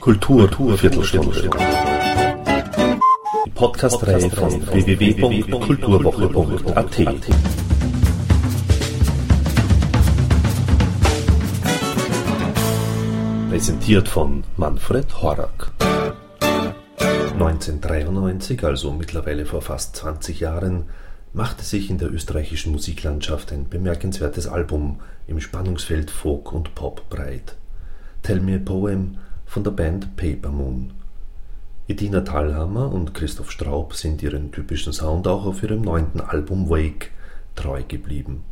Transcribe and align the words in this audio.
Kultur 0.00 0.48
Viertelstunde. 0.76 1.48
Die 3.46 3.50
Podcast-Reihe 3.50 4.28
von 4.30 4.66
www.kulturwoche.at. 4.66 6.96
Präsentiert 13.48 14.08
von 14.08 14.42
Manfred 14.56 15.22
Horak. 15.22 15.70
1993, 17.34 18.64
also 18.64 18.92
mittlerweile 18.92 19.46
vor 19.46 19.62
fast 19.62 19.94
20 19.96 20.40
Jahren, 20.40 20.86
machte 21.32 21.64
sich 21.64 21.88
in 21.88 21.98
der 21.98 22.12
österreichischen 22.12 22.72
Musiklandschaft 22.72 23.52
ein 23.52 23.68
bemerkenswertes 23.68 24.46
Album 24.46 25.00
im 25.26 25.40
Spannungsfeld 25.40 26.10
Folk 26.10 26.52
und 26.52 26.74
Pop 26.74 27.08
breit. 27.08 27.56
Tell 28.22 28.40
Me 28.40 28.56
a 28.56 28.58
Poem 28.58 29.16
von 29.46 29.64
der 29.64 29.70
Band 29.70 30.16
Paper 30.16 30.50
Moon. 30.50 30.92
Edina 31.88 32.20
Thalhammer 32.20 32.92
und 32.92 33.14
Christoph 33.14 33.50
Straub 33.50 33.94
sind 33.94 34.22
ihren 34.22 34.52
typischen 34.52 34.92
Sound 34.92 35.26
auch 35.26 35.46
auf 35.46 35.62
ihrem 35.62 35.80
neunten 35.80 36.20
Album 36.20 36.68
Wake 36.68 37.10
treu 37.54 37.82
geblieben. 37.86 38.44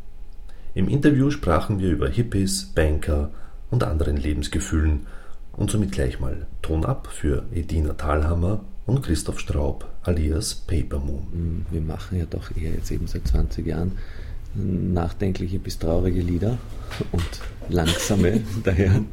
Im 0.73 0.87
Interview 0.87 1.29
sprachen 1.29 1.79
wir 1.79 1.91
über 1.91 2.09
Hippies, 2.09 2.71
Banker 2.73 3.31
und 3.69 3.83
anderen 3.83 4.17
Lebensgefühlen 4.17 5.05
und 5.53 5.69
somit 5.69 5.91
gleich 5.91 6.19
mal 6.19 6.47
Ton 6.61 6.85
ab 6.85 7.07
für 7.11 7.43
Edina 7.51 7.93
Thalhammer 7.93 8.61
und 8.85 9.03
Christoph 9.03 9.39
Straub 9.39 9.90
alias 10.03 10.55
Paper 10.55 10.99
Moon. 10.99 11.27
Mm, 11.31 11.65
wir 11.71 11.81
machen 11.81 12.17
ja 12.17 12.25
doch 12.25 12.55
eher 12.55 12.71
jetzt 12.71 12.91
eben 12.91 13.07
seit 13.07 13.27
20 13.27 13.65
Jahren 13.65 13.97
nachdenkliche 14.53 15.59
bis 15.59 15.79
traurige 15.79 16.21
Lieder 16.21 16.57
und 17.11 17.29
langsame 17.69 18.41
daher 18.63 19.03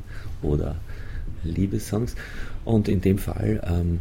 oder 0.43 0.77
Liebessongs. 1.45 2.17
Und 2.65 2.89
in 2.89 3.01
dem 3.01 3.19
Fall 3.19 3.63
ähm, 3.67 4.01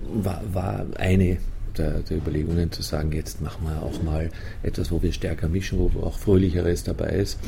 war, 0.00 0.42
war 0.52 0.86
eine 0.96 1.38
der, 1.76 2.00
der, 2.00 2.16
Überlegungen 2.16 2.72
zu 2.72 2.82
sagen, 2.82 3.12
jetzt 3.12 3.42
machen 3.42 3.66
wir 3.66 3.82
auch 3.82 4.02
mal 4.02 4.30
etwas, 4.62 4.90
wo 4.90 5.02
wir 5.02 5.12
stärker 5.12 5.48
mischen, 5.48 5.78
wo 5.78 6.00
auch 6.00 6.18
Fröhlicheres 6.18 6.84
dabei 6.84 7.10
ist. 7.10 7.38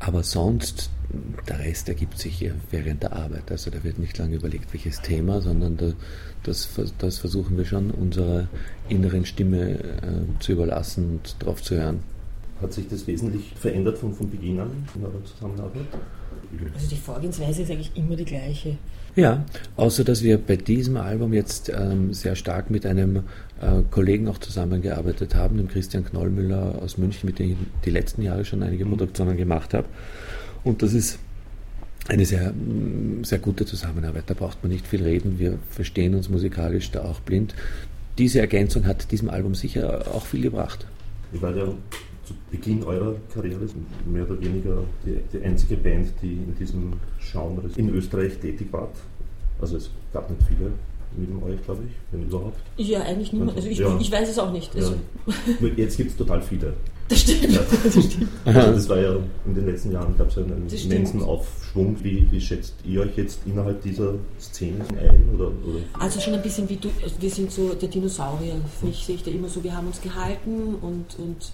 Aber 0.00 0.24
sonst, 0.24 0.90
der 1.48 1.58
Rest 1.58 1.88
ergibt 1.88 2.18
sich 2.18 2.34
hier 2.34 2.54
während 2.70 3.02
der 3.02 3.12
Arbeit. 3.12 3.50
Also 3.50 3.70
da 3.70 3.82
wird 3.84 3.98
nicht 3.98 4.16
lange 4.18 4.36
überlegt, 4.36 4.72
welches 4.72 5.00
Thema, 5.00 5.40
sondern 5.40 5.76
da, 5.76 5.92
das, 6.42 6.68
das 6.98 7.18
versuchen 7.18 7.56
wir 7.56 7.64
schon, 7.64 7.90
unserer 7.90 8.48
inneren 8.88 9.24
Stimme 9.24 9.78
äh, 9.78 10.40
zu 10.40 10.52
überlassen 10.52 11.10
und 11.10 11.36
drauf 11.38 11.62
zu 11.62 11.76
hören. 11.76 12.00
Hat 12.60 12.72
sich 12.72 12.88
das 12.88 13.06
wesentlich 13.06 13.52
verändert 13.56 13.98
von, 13.98 14.14
von 14.14 14.30
Beginn 14.30 14.60
an 14.60 14.70
in 14.94 15.04
eurer 15.04 15.24
Zusammenarbeit? 15.24 15.86
Also 16.74 16.88
die 16.88 16.96
Vorgehensweise 16.96 17.62
ist 17.62 17.70
eigentlich 17.70 17.92
immer 17.96 18.14
die 18.14 18.24
gleiche. 18.24 18.76
Ja, 19.14 19.44
außer 19.76 20.04
dass 20.04 20.22
wir 20.22 20.38
bei 20.38 20.56
diesem 20.56 20.96
Album 20.96 21.34
jetzt 21.34 21.70
ähm, 21.74 22.14
sehr 22.14 22.34
stark 22.34 22.70
mit 22.70 22.86
einem 22.86 23.24
äh, 23.60 23.82
Kollegen 23.90 24.26
auch 24.28 24.38
zusammengearbeitet 24.38 25.34
haben, 25.34 25.58
dem 25.58 25.68
Christian 25.68 26.04
Knollmüller 26.04 26.80
aus 26.80 26.96
München, 26.96 27.26
mit 27.26 27.38
dem 27.38 27.50
ich 27.50 27.56
die 27.84 27.90
letzten 27.90 28.22
Jahre 28.22 28.44
schon 28.44 28.62
einige 28.62 28.86
mhm. 28.86 28.90
Produktionen 28.90 29.36
gemacht 29.36 29.74
habe. 29.74 29.86
Und 30.64 30.82
das 30.82 30.94
ist 30.94 31.18
eine 32.08 32.26
sehr, 32.26 32.52
sehr 33.22 33.38
gute 33.38 33.64
Zusammenarbeit. 33.64 34.24
Da 34.26 34.34
braucht 34.34 34.62
man 34.62 34.72
nicht 34.72 34.86
viel 34.86 35.02
reden. 35.02 35.38
Wir 35.38 35.58
verstehen 35.70 36.14
uns 36.14 36.28
musikalisch 36.28 36.90
da 36.90 37.04
auch 37.04 37.20
blind. 37.20 37.54
Diese 38.18 38.40
Ergänzung 38.40 38.86
hat 38.86 39.10
diesem 39.10 39.30
Album 39.30 39.54
sicher 39.54 40.06
auch 40.12 40.26
viel 40.26 40.42
gebracht. 40.42 40.86
Ich 41.32 41.40
war 41.40 41.56
ja 41.56 41.66
zu 42.24 42.34
Beginn 42.50 42.84
eurer 42.84 43.16
Karriere 43.32 43.66
mehr 44.04 44.28
oder 44.28 44.40
weniger 44.40 44.84
die, 45.04 45.18
die 45.32 45.42
einzige 45.42 45.76
Band, 45.76 46.08
die 46.22 46.34
in 46.34 46.54
diesem 46.58 46.92
Genre 47.18 47.62
in 47.76 47.88
Österreich 47.90 48.38
tätig 48.38 48.68
war. 48.70 48.88
Also 49.60 49.76
es 49.76 49.90
gab 50.12 50.28
nicht 50.30 50.42
viele 50.48 50.72
neben 51.16 51.42
euch, 51.42 51.62
glaube 51.64 51.82
ich, 51.86 51.92
wenn 52.10 52.26
überhaupt. 52.26 52.58
Ja, 52.76 53.02
eigentlich 53.02 53.32
niemand. 53.32 53.56
Also 53.56 53.68
ich, 53.68 53.78
ja. 53.78 53.98
ich 53.98 54.10
weiß 54.10 54.28
es 54.28 54.38
auch 54.38 54.52
nicht. 54.52 54.74
Also 54.74 54.94
ja. 55.26 55.68
Jetzt 55.76 55.96
gibt 55.96 56.10
es 56.10 56.16
total 56.16 56.42
viele. 56.42 56.74
Das 57.12 57.20
stimmt. 57.20 57.52
Ja. 57.52 57.60
Das, 57.84 58.04
stimmt. 58.04 58.28
Also 58.46 58.72
das 58.72 58.88
war 58.88 58.98
ja 58.98 59.16
in 59.44 59.54
den 59.54 59.66
letzten 59.66 59.92
Jahren 59.92 60.16
gab 60.16 60.28
es 60.28 60.36
ja 60.36 60.44
einen 60.44 60.66
immensen 60.66 61.22
Aufschwung. 61.22 62.02
Wie, 62.02 62.26
wie, 62.30 62.40
schätzt 62.40 62.74
ihr 62.86 63.02
euch 63.02 63.14
jetzt 63.18 63.40
innerhalb 63.44 63.82
dieser 63.82 64.14
Szene 64.40 64.82
ein? 64.98 65.28
Oder, 65.34 65.48
oder? 65.48 65.80
Also 65.98 66.20
schon 66.20 66.32
ein 66.32 66.40
bisschen 66.40 66.66
wie 66.70 66.76
du, 66.76 66.88
also 67.02 67.14
wir 67.20 67.28
sind 67.28 67.52
so 67.52 67.74
der 67.74 67.90
Dinosaurier. 67.90 68.54
Für 68.80 68.86
mich 68.86 69.04
sehe 69.04 69.16
ich 69.16 69.22
da 69.22 69.30
immer 69.30 69.48
so, 69.48 69.62
wir 69.62 69.76
haben 69.76 69.88
uns 69.88 70.00
gehalten 70.00 70.74
und, 70.80 71.18
und 71.18 71.52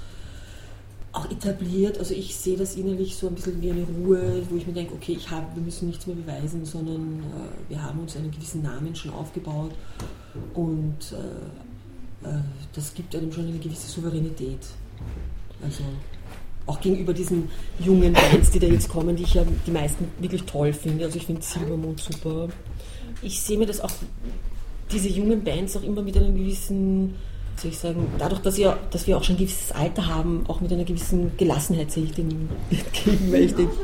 auch 1.10 1.28
etabliert. 1.28 1.98
Also 1.98 2.14
ich 2.14 2.36
sehe 2.36 2.56
das 2.56 2.76
innerlich 2.76 3.16
so 3.16 3.26
ein 3.26 3.34
bisschen 3.34 3.60
wie 3.60 3.72
eine 3.72 3.82
Ruhe, 3.82 4.42
wo 4.48 4.56
ich 4.56 4.64
mir 4.64 4.74
denke, 4.74 4.94
okay, 4.94 5.16
ich 5.18 5.28
hab, 5.28 5.56
wir 5.56 5.62
müssen 5.62 5.88
nichts 5.88 6.06
mehr 6.06 6.14
beweisen, 6.14 6.64
sondern 6.66 7.18
äh, 7.18 7.70
wir 7.70 7.82
haben 7.82 7.98
uns 7.98 8.16
einen 8.16 8.30
gewissen 8.30 8.62
Namen 8.62 8.94
schon 8.94 9.12
aufgebaut 9.12 9.72
und 10.54 10.98
äh, 11.12 12.28
äh, 12.28 12.42
das 12.72 12.94
gibt 12.94 13.16
einem 13.16 13.32
schon 13.32 13.48
eine 13.48 13.58
gewisse 13.58 13.88
Souveränität. 13.88 14.60
Also 15.62 15.82
auch 16.66 16.80
gegenüber 16.80 17.14
diesen 17.14 17.48
jungen 17.78 18.12
Bands, 18.12 18.50
die 18.50 18.58
da 18.58 18.66
jetzt 18.66 18.88
kommen, 18.88 19.16
die 19.16 19.22
ich 19.22 19.34
ja 19.34 19.44
die 19.66 19.70
meisten 19.70 20.06
wirklich 20.20 20.44
toll 20.44 20.72
finde. 20.72 21.06
Also 21.06 21.16
ich 21.16 21.26
finde 21.26 21.42
Silbermond 21.42 22.00
super. 22.00 22.48
Ich 23.22 23.40
sehe 23.40 23.58
mir 23.58 23.66
das 23.66 23.80
auch, 23.80 23.90
diese 24.92 25.08
jungen 25.08 25.42
Bands 25.42 25.76
auch 25.76 25.82
immer 25.82 26.02
mit 26.02 26.16
einem 26.16 26.36
gewissen 26.36 27.14
soll 27.60 27.70
ich 27.70 27.78
sagen, 27.78 28.06
dadurch, 28.18 28.40
dass 28.40 28.56
wir, 28.56 28.78
dass 28.90 29.06
wir 29.06 29.16
auch 29.16 29.24
schon 29.24 29.36
ein 29.36 29.38
gewisses 29.38 29.72
Alter 29.72 30.06
haben, 30.06 30.44
auch 30.48 30.60
mit 30.60 30.72
einer 30.72 30.84
gewissen 30.84 31.32
Gelassenheit 31.36 31.90
sehe 31.90 32.04
ich 32.04 32.12
dem 32.12 32.28
entgegen, 32.70 33.32
weil 33.32 33.42
ich 33.42 33.54
denke, 33.54 33.74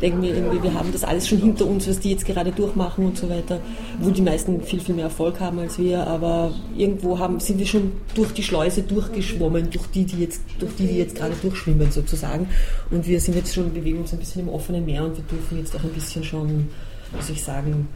denke 0.00 0.18
mir 0.18 0.34
irgendwie, 0.34 0.62
wir 0.62 0.74
haben 0.74 0.92
das 0.92 1.04
alles 1.04 1.28
schon 1.28 1.38
hinter 1.38 1.66
uns, 1.66 1.88
was 1.88 2.00
die 2.00 2.10
jetzt 2.10 2.26
gerade 2.26 2.52
durchmachen 2.52 3.04
und 3.04 3.18
so 3.18 3.28
weiter, 3.28 3.60
wo 4.00 4.10
die 4.10 4.22
meisten 4.22 4.62
viel, 4.62 4.80
viel 4.80 4.94
mehr 4.94 5.04
Erfolg 5.04 5.40
haben 5.40 5.58
als 5.58 5.78
wir, 5.78 6.06
aber 6.06 6.52
irgendwo 6.76 7.18
haben, 7.18 7.40
sind 7.40 7.58
wir 7.58 7.66
schon 7.66 7.92
durch 8.14 8.32
die 8.32 8.42
Schleuse 8.42 8.82
durchgeschwommen, 8.82 9.70
durch 9.70 9.86
die, 9.88 10.04
die 10.04 10.22
jetzt, 10.22 10.42
durch 10.58 10.74
die, 10.76 10.86
die 10.86 10.98
jetzt 10.98 11.16
gerade 11.16 11.34
durchschwimmen 11.42 11.90
sozusagen. 11.90 12.48
Und 12.90 13.06
wir 13.06 13.20
sind 13.20 13.36
jetzt 13.36 13.54
schon, 13.54 13.72
bewegen 13.72 13.98
uns 13.98 14.12
ein 14.12 14.18
bisschen 14.18 14.42
im 14.42 14.48
offenen 14.48 14.84
Meer 14.84 15.04
und 15.04 15.16
wir 15.16 15.24
dürfen 15.24 15.58
jetzt 15.58 15.76
auch 15.76 15.82
ein 15.84 15.90
bisschen 15.90 16.24
schon, 16.24 16.68
muss 17.14 17.28
ich 17.30 17.42
sagen, 17.42 17.88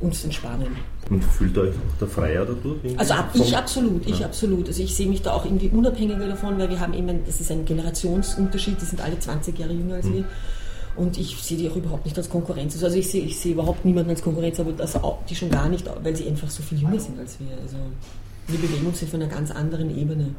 uns 0.00 0.24
entspannen. 0.24 0.76
Und 1.10 1.24
fühlt 1.24 1.56
euch 1.56 1.70
auch 1.70 1.98
der 2.00 2.08
Freier 2.08 2.44
dadurch? 2.44 2.98
Also 2.98 3.14
ab, 3.14 3.30
ich 3.34 3.56
absolut, 3.56 4.06
ich 4.06 4.20
ja. 4.20 4.26
absolut. 4.26 4.68
Also 4.68 4.82
ich 4.82 4.94
sehe 4.94 5.08
mich 5.08 5.22
da 5.22 5.32
auch 5.32 5.44
irgendwie 5.44 5.68
unabhängiger 5.68 6.28
davon, 6.28 6.58
weil 6.58 6.68
wir 6.68 6.80
haben 6.80 6.94
eben, 6.94 7.24
das 7.24 7.40
ist 7.40 7.50
ein 7.50 7.64
Generationsunterschied, 7.64 8.80
die 8.80 8.84
sind 8.84 9.00
alle 9.00 9.18
20 9.18 9.58
Jahre 9.58 9.72
jünger 9.72 9.94
als 9.94 10.06
mhm. 10.06 10.14
wir. 10.14 10.24
Und 10.96 11.16
ich 11.16 11.36
sehe 11.36 11.56
die 11.56 11.70
auch 11.70 11.76
überhaupt 11.76 12.04
nicht 12.04 12.16
als 12.18 12.28
Konkurrenz. 12.28 12.82
Also 12.82 12.96
ich 12.96 13.08
sehe, 13.08 13.22
ich 13.22 13.38
sehe 13.38 13.52
überhaupt 13.52 13.84
niemanden 13.84 14.10
als 14.10 14.22
Konkurrenz, 14.22 14.58
aber 14.58 14.72
das 14.72 14.96
auch, 14.96 15.24
die 15.26 15.36
schon 15.36 15.50
gar 15.50 15.68
nicht, 15.68 15.88
weil 16.02 16.14
sie 16.14 16.26
einfach 16.26 16.50
so 16.50 16.62
viel 16.62 16.78
jünger 16.78 16.98
sind 16.98 17.18
als 17.18 17.38
wir. 17.38 17.56
Also 17.62 17.76
wir 18.48 18.58
bewegen 18.58 18.86
uns 18.86 18.98
hier 18.98 19.08
von 19.08 19.22
einer 19.22 19.30
ganz 19.30 19.50
anderen 19.50 19.96
Ebene. 19.96 20.34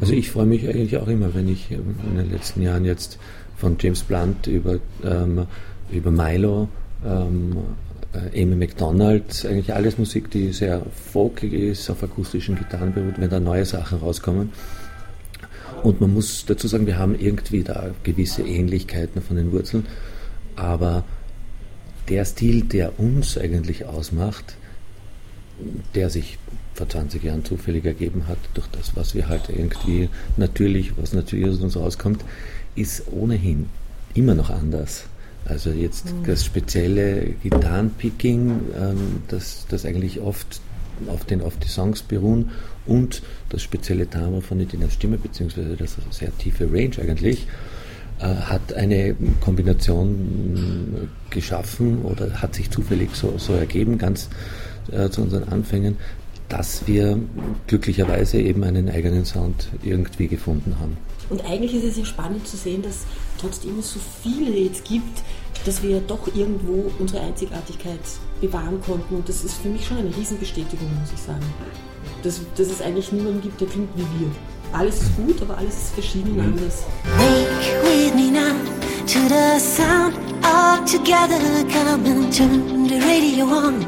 Also 0.00 0.14
ich 0.14 0.30
freue 0.30 0.46
mich 0.46 0.68
eigentlich 0.68 0.96
auch 0.96 1.08
immer, 1.08 1.34
wenn 1.34 1.48
ich 1.48 1.70
in 1.70 2.16
den 2.16 2.30
letzten 2.30 2.62
Jahren 2.62 2.84
jetzt 2.84 3.18
von 3.56 3.76
James 3.78 4.02
Blunt 4.02 4.46
über, 4.46 4.78
ähm, 5.04 5.46
über 5.90 6.10
Milo 6.10 6.68
ähm, 7.04 7.58
äh, 8.12 8.42
Amy 8.42 8.56
McDonald, 8.56 9.46
eigentlich 9.46 9.74
alles 9.74 9.98
Musik, 9.98 10.30
die 10.30 10.52
sehr 10.52 10.82
folkig 11.12 11.52
ist, 11.52 11.90
auf 11.90 12.02
akustischen 12.02 12.56
Gitarren 12.56 12.92
beruht, 12.92 13.14
wenn 13.18 13.30
da 13.30 13.40
neue 13.40 13.64
Sachen 13.64 13.98
rauskommen. 13.98 14.52
Und 15.82 16.00
man 16.00 16.12
muss 16.12 16.44
dazu 16.46 16.68
sagen, 16.68 16.86
wir 16.86 16.98
haben 16.98 17.18
irgendwie 17.18 17.62
da 17.62 17.90
gewisse 18.02 18.42
Ähnlichkeiten 18.42 19.22
von 19.22 19.36
den 19.36 19.52
Wurzeln, 19.52 19.86
aber 20.56 21.04
der 22.08 22.24
Stil, 22.24 22.64
der 22.64 22.98
uns 22.98 23.38
eigentlich 23.38 23.86
ausmacht, 23.86 24.56
der 25.94 26.10
sich 26.10 26.38
vor 26.74 26.88
20 26.88 27.22
Jahren 27.22 27.44
zufällig 27.44 27.84
ergeben 27.84 28.26
hat, 28.26 28.38
durch 28.54 28.66
das, 28.68 28.96
was 28.96 29.14
wir 29.14 29.28
halt 29.28 29.48
irgendwie 29.48 30.08
natürlich, 30.36 30.96
was 30.96 31.12
natürlich 31.12 31.48
aus 31.48 31.60
uns 31.60 31.76
rauskommt, 31.76 32.24
ist 32.74 33.04
ohnehin 33.12 33.68
immer 34.14 34.34
noch 34.34 34.50
anders. 34.50 35.04
Also 35.46 35.70
jetzt 35.70 36.14
das 36.26 36.44
spezielle 36.44 37.34
Gitarrenpicking, 37.42 38.60
ähm, 38.78 39.22
das, 39.28 39.66
das 39.68 39.84
eigentlich 39.84 40.20
oft 40.20 40.60
auf, 41.08 41.24
den, 41.24 41.40
auf 41.42 41.56
die 41.56 41.68
Songs 41.68 42.02
beruhen 42.02 42.50
und 42.86 43.22
das 43.48 43.62
spezielle 43.62 44.06
Timbre 44.06 44.42
von 44.42 44.60
Edinas 44.60 44.94
Stimme, 44.94 45.18
beziehungsweise 45.18 45.76
das 45.76 45.96
sehr 46.10 46.36
tiefe 46.38 46.70
Range 46.70 46.92
eigentlich, 47.00 47.46
äh, 48.20 48.26
hat 48.26 48.74
eine 48.74 49.16
Kombination 49.40 51.08
geschaffen 51.30 52.02
oder 52.02 52.42
hat 52.42 52.54
sich 52.54 52.70
zufällig 52.70 53.10
so, 53.14 53.38
so 53.38 53.54
ergeben, 53.54 53.98
ganz 53.98 54.28
äh, 54.92 55.08
zu 55.08 55.22
unseren 55.22 55.44
Anfängen, 55.44 55.96
dass 56.48 56.86
wir 56.86 57.18
glücklicherweise 57.66 58.38
eben 58.38 58.64
einen 58.64 58.88
eigenen 58.88 59.24
Sound 59.24 59.68
irgendwie 59.82 60.28
gefunden 60.28 60.76
haben. 60.80 60.96
Und 61.30 61.44
eigentlich 61.44 61.74
ist 61.74 61.84
es 61.84 61.96
ja 61.96 62.04
spannend 62.04 62.46
zu 62.46 62.56
sehen, 62.56 62.82
dass 62.82 63.06
trotzdem 63.40 63.78
es 63.78 63.92
so 63.92 64.00
viele 64.22 64.50
jetzt 64.50 64.84
gibt, 64.84 65.22
dass 65.64 65.82
wir 65.82 66.00
doch 66.00 66.26
irgendwo 66.34 66.90
unsere 66.98 67.22
Einzigartigkeit 67.22 68.00
bewahren 68.40 68.80
konnten. 68.82 69.14
Und 69.14 69.28
das 69.28 69.44
ist 69.44 69.54
für 69.58 69.68
mich 69.68 69.86
schon 69.86 69.98
eine 69.98 70.14
Riesenbestätigung, 70.16 70.88
muss 71.00 71.12
ich 71.14 71.20
sagen. 71.20 71.44
Dass, 72.22 72.40
dass 72.56 72.68
es 72.68 72.82
eigentlich 72.82 73.12
niemanden 73.12 73.40
gibt, 73.40 73.60
der 73.60 73.68
klingt 73.68 73.90
wie 73.96 74.00
wir. 74.20 74.30
Alles 74.72 75.02
ist 75.02 75.16
gut, 75.16 75.40
aber 75.42 75.58
alles 75.58 75.74
ist 75.74 75.94
verschieden 75.94 76.32
und 76.32 76.40
anders. 76.40 76.84
Make 77.16 78.80
to 79.06 79.18
the 79.28 79.58
sound 79.58 80.14
all 80.44 80.84
together. 80.84 81.38
Come 81.72 82.06
and 82.06 82.32
turn 82.32 82.86
the 82.86 83.00
radio 83.00 83.44
on. 83.44 83.80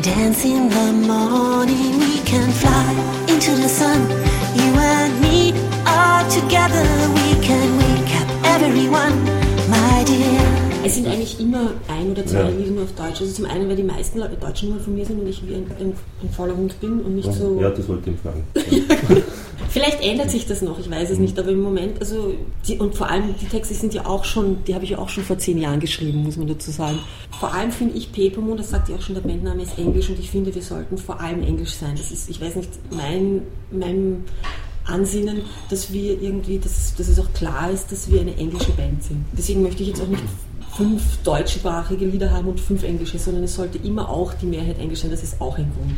Dance 0.00 0.44
in 0.44 0.68
the 0.68 0.92
morning, 0.92 1.98
we 1.98 2.20
can 2.24 2.50
fly 2.52 2.92
into 3.28 3.50
the 3.56 3.68
sun. 3.68 4.31
You 4.54 4.70
and 4.76 5.20
me 5.22 5.54
all 5.86 6.28
together, 6.28 6.84
we 7.14 7.40
can 7.40 7.78
wake 7.78 8.12
up 8.20 8.28
everyone, 8.60 9.24
my 9.70 10.04
dear. 10.04 10.42
Es 10.84 10.96
sind 10.96 11.06
eigentlich 11.06 11.40
immer 11.40 11.70
ein 11.88 12.10
oder 12.10 12.26
zwei 12.26 12.40
ja. 12.40 12.48
Lieder 12.48 12.72
nur 12.72 12.82
auf 12.84 12.92
Deutsch. 12.92 13.22
Also 13.22 13.32
zum 13.32 13.46
einen, 13.46 13.68
weil 13.68 13.76
die 13.76 13.82
meisten 13.82 14.18
Leute 14.18 14.36
Deutschen 14.36 14.70
nur 14.70 14.80
von 14.80 14.94
mir 14.94 15.06
sind 15.06 15.20
und 15.20 15.26
ich 15.26 15.46
wie 15.46 15.54
ein, 15.54 15.66
ein, 15.80 15.94
ein 16.22 16.30
fauler 16.30 16.54
Hund 16.54 16.78
bin 16.80 17.00
und 17.00 17.14
nicht 17.16 17.32
so. 17.32 17.58
Ja, 17.60 17.70
das 17.70 17.88
wollte 17.88 18.10
ich 18.10 18.18
fragen. 18.20 18.44
Vielleicht 19.68 20.02
ändert 20.02 20.30
sich 20.30 20.46
das 20.46 20.62
noch, 20.62 20.78
ich 20.78 20.90
weiß 20.90 21.10
es 21.10 21.18
nicht, 21.18 21.38
aber 21.38 21.50
im 21.50 21.62
Moment, 21.62 22.00
also, 22.00 22.34
die, 22.66 22.78
und 22.78 22.94
vor 22.94 23.08
allem 23.08 23.34
die 23.40 23.46
Texte 23.46 23.74
sind 23.74 23.94
ja 23.94 24.06
auch 24.06 24.24
schon, 24.24 24.64
die 24.64 24.74
habe 24.74 24.84
ich 24.84 24.90
ja 24.90 24.98
auch 24.98 25.08
schon 25.08 25.24
vor 25.24 25.38
zehn 25.38 25.58
Jahren 25.58 25.80
geschrieben, 25.80 26.22
muss 26.22 26.36
man 26.36 26.46
dazu 26.46 26.70
sagen. 26.70 26.98
Vor 27.38 27.52
allem 27.52 27.72
finde 27.72 27.96
ich 27.96 28.12
Papermoon, 28.12 28.56
das 28.56 28.70
sagt 28.70 28.88
ja 28.88 28.96
auch 28.96 29.02
schon, 29.02 29.14
der 29.14 29.22
Bandname 29.22 29.62
ist 29.62 29.78
Englisch 29.78 30.08
und 30.10 30.18
ich 30.18 30.30
finde, 30.30 30.54
wir 30.54 30.62
sollten 30.62 30.98
vor 30.98 31.20
allem 31.20 31.42
Englisch 31.42 31.72
sein. 31.74 31.94
Das 31.96 32.10
ist, 32.10 32.28
ich 32.28 32.40
weiß 32.40 32.56
nicht, 32.56 32.70
mein, 32.90 33.42
mein 33.70 34.24
Ansinnen, 34.84 35.42
dass 35.70 35.92
wir 35.92 36.20
irgendwie, 36.20 36.58
dass, 36.58 36.94
dass 36.94 37.08
es 37.08 37.18
auch 37.18 37.32
klar 37.32 37.70
ist, 37.70 37.92
dass 37.92 38.10
wir 38.10 38.20
eine 38.20 38.36
englische 38.36 38.72
Band 38.72 39.02
sind. 39.02 39.24
Deswegen 39.32 39.62
möchte 39.62 39.82
ich 39.82 39.90
jetzt 39.90 40.02
auch 40.02 40.08
nicht 40.08 40.22
fünf 40.76 41.18
deutschsprachige 41.22 42.06
Lieder 42.06 42.30
haben 42.30 42.48
und 42.48 42.58
fünf 42.58 42.82
englische, 42.82 43.18
sondern 43.18 43.44
es 43.44 43.54
sollte 43.54 43.78
immer 43.78 44.08
auch 44.08 44.34
die 44.34 44.46
Mehrheit 44.46 44.78
englisch 44.78 45.00
sein. 45.00 45.10
Das 45.10 45.22
ist 45.22 45.40
auch 45.40 45.56
ein 45.58 45.70
Grund. 45.76 45.94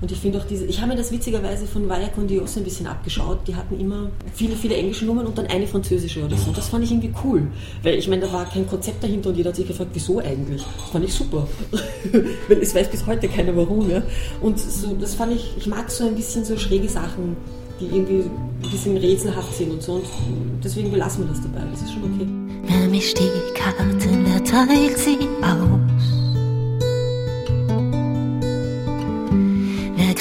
Und 0.00 0.12
ich 0.12 0.18
finde 0.18 0.38
auch 0.38 0.44
diese, 0.44 0.64
ich 0.64 0.80
habe 0.80 0.92
mir 0.92 0.96
das 0.96 1.10
witzigerweise 1.10 1.66
von 1.66 1.88
Vaya 1.88 2.08
con 2.08 2.26
Dios 2.26 2.56
ein 2.56 2.64
bisschen 2.64 2.86
abgeschaut. 2.86 3.40
Die 3.46 3.54
hatten 3.54 3.78
immer 3.80 4.10
viele, 4.32 4.54
viele 4.54 4.76
englische 4.76 5.04
Nummern 5.04 5.26
und 5.26 5.36
dann 5.36 5.46
eine 5.46 5.66
französische 5.66 6.24
oder 6.24 6.36
so. 6.36 6.52
Das 6.52 6.68
fand 6.68 6.84
ich 6.84 6.92
irgendwie 6.92 7.12
cool. 7.24 7.48
Weil 7.82 7.94
ich 7.94 8.06
meine, 8.06 8.22
da 8.22 8.32
war 8.32 8.48
kein 8.48 8.66
Konzept 8.66 9.02
dahinter 9.02 9.30
und 9.30 9.36
jeder 9.36 9.48
hat 9.48 9.56
sich 9.56 9.66
gefragt, 9.66 9.90
wieso 9.94 10.20
eigentlich? 10.20 10.62
Das 10.62 10.90
fand 10.90 11.04
ich 11.04 11.12
super. 11.12 11.48
Weil 12.48 12.58
es 12.58 12.74
weiß 12.74 12.88
bis 12.88 13.06
heute 13.06 13.28
keiner 13.28 13.56
warum, 13.56 13.90
ja. 13.90 14.02
Und 14.40 14.60
so, 14.60 14.94
das 14.94 15.14
fand 15.14 15.34
ich, 15.34 15.54
ich 15.56 15.66
mag 15.66 15.90
so 15.90 16.06
ein 16.06 16.14
bisschen 16.14 16.44
so 16.44 16.56
schräge 16.56 16.88
Sachen, 16.88 17.36
die 17.80 17.86
irgendwie 17.86 18.22
ein 18.62 18.70
bisschen 18.70 18.96
rätselhaft 18.96 19.54
sind 19.54 19.72
und 19.72 19.82
so. 19.82 19.94
Und 19.94 20.60
deswegen 20.62 20.92
belassen 20.92 21.24
wir 21.24 21.32
das 21.32 21.42
dabei. 21.42 21.66
Das 21.70 21.82
ist 21.82 21.92
schon 21.92 22.04
okay. 22.04 22.26
Wer 22.66 22.88
mischt 22.88 23.18
die 23.18 23.30
Karten, 23.54 24.24
wer 24.26 24.44
teilt 24.44 24.98
sie 24.98 25.27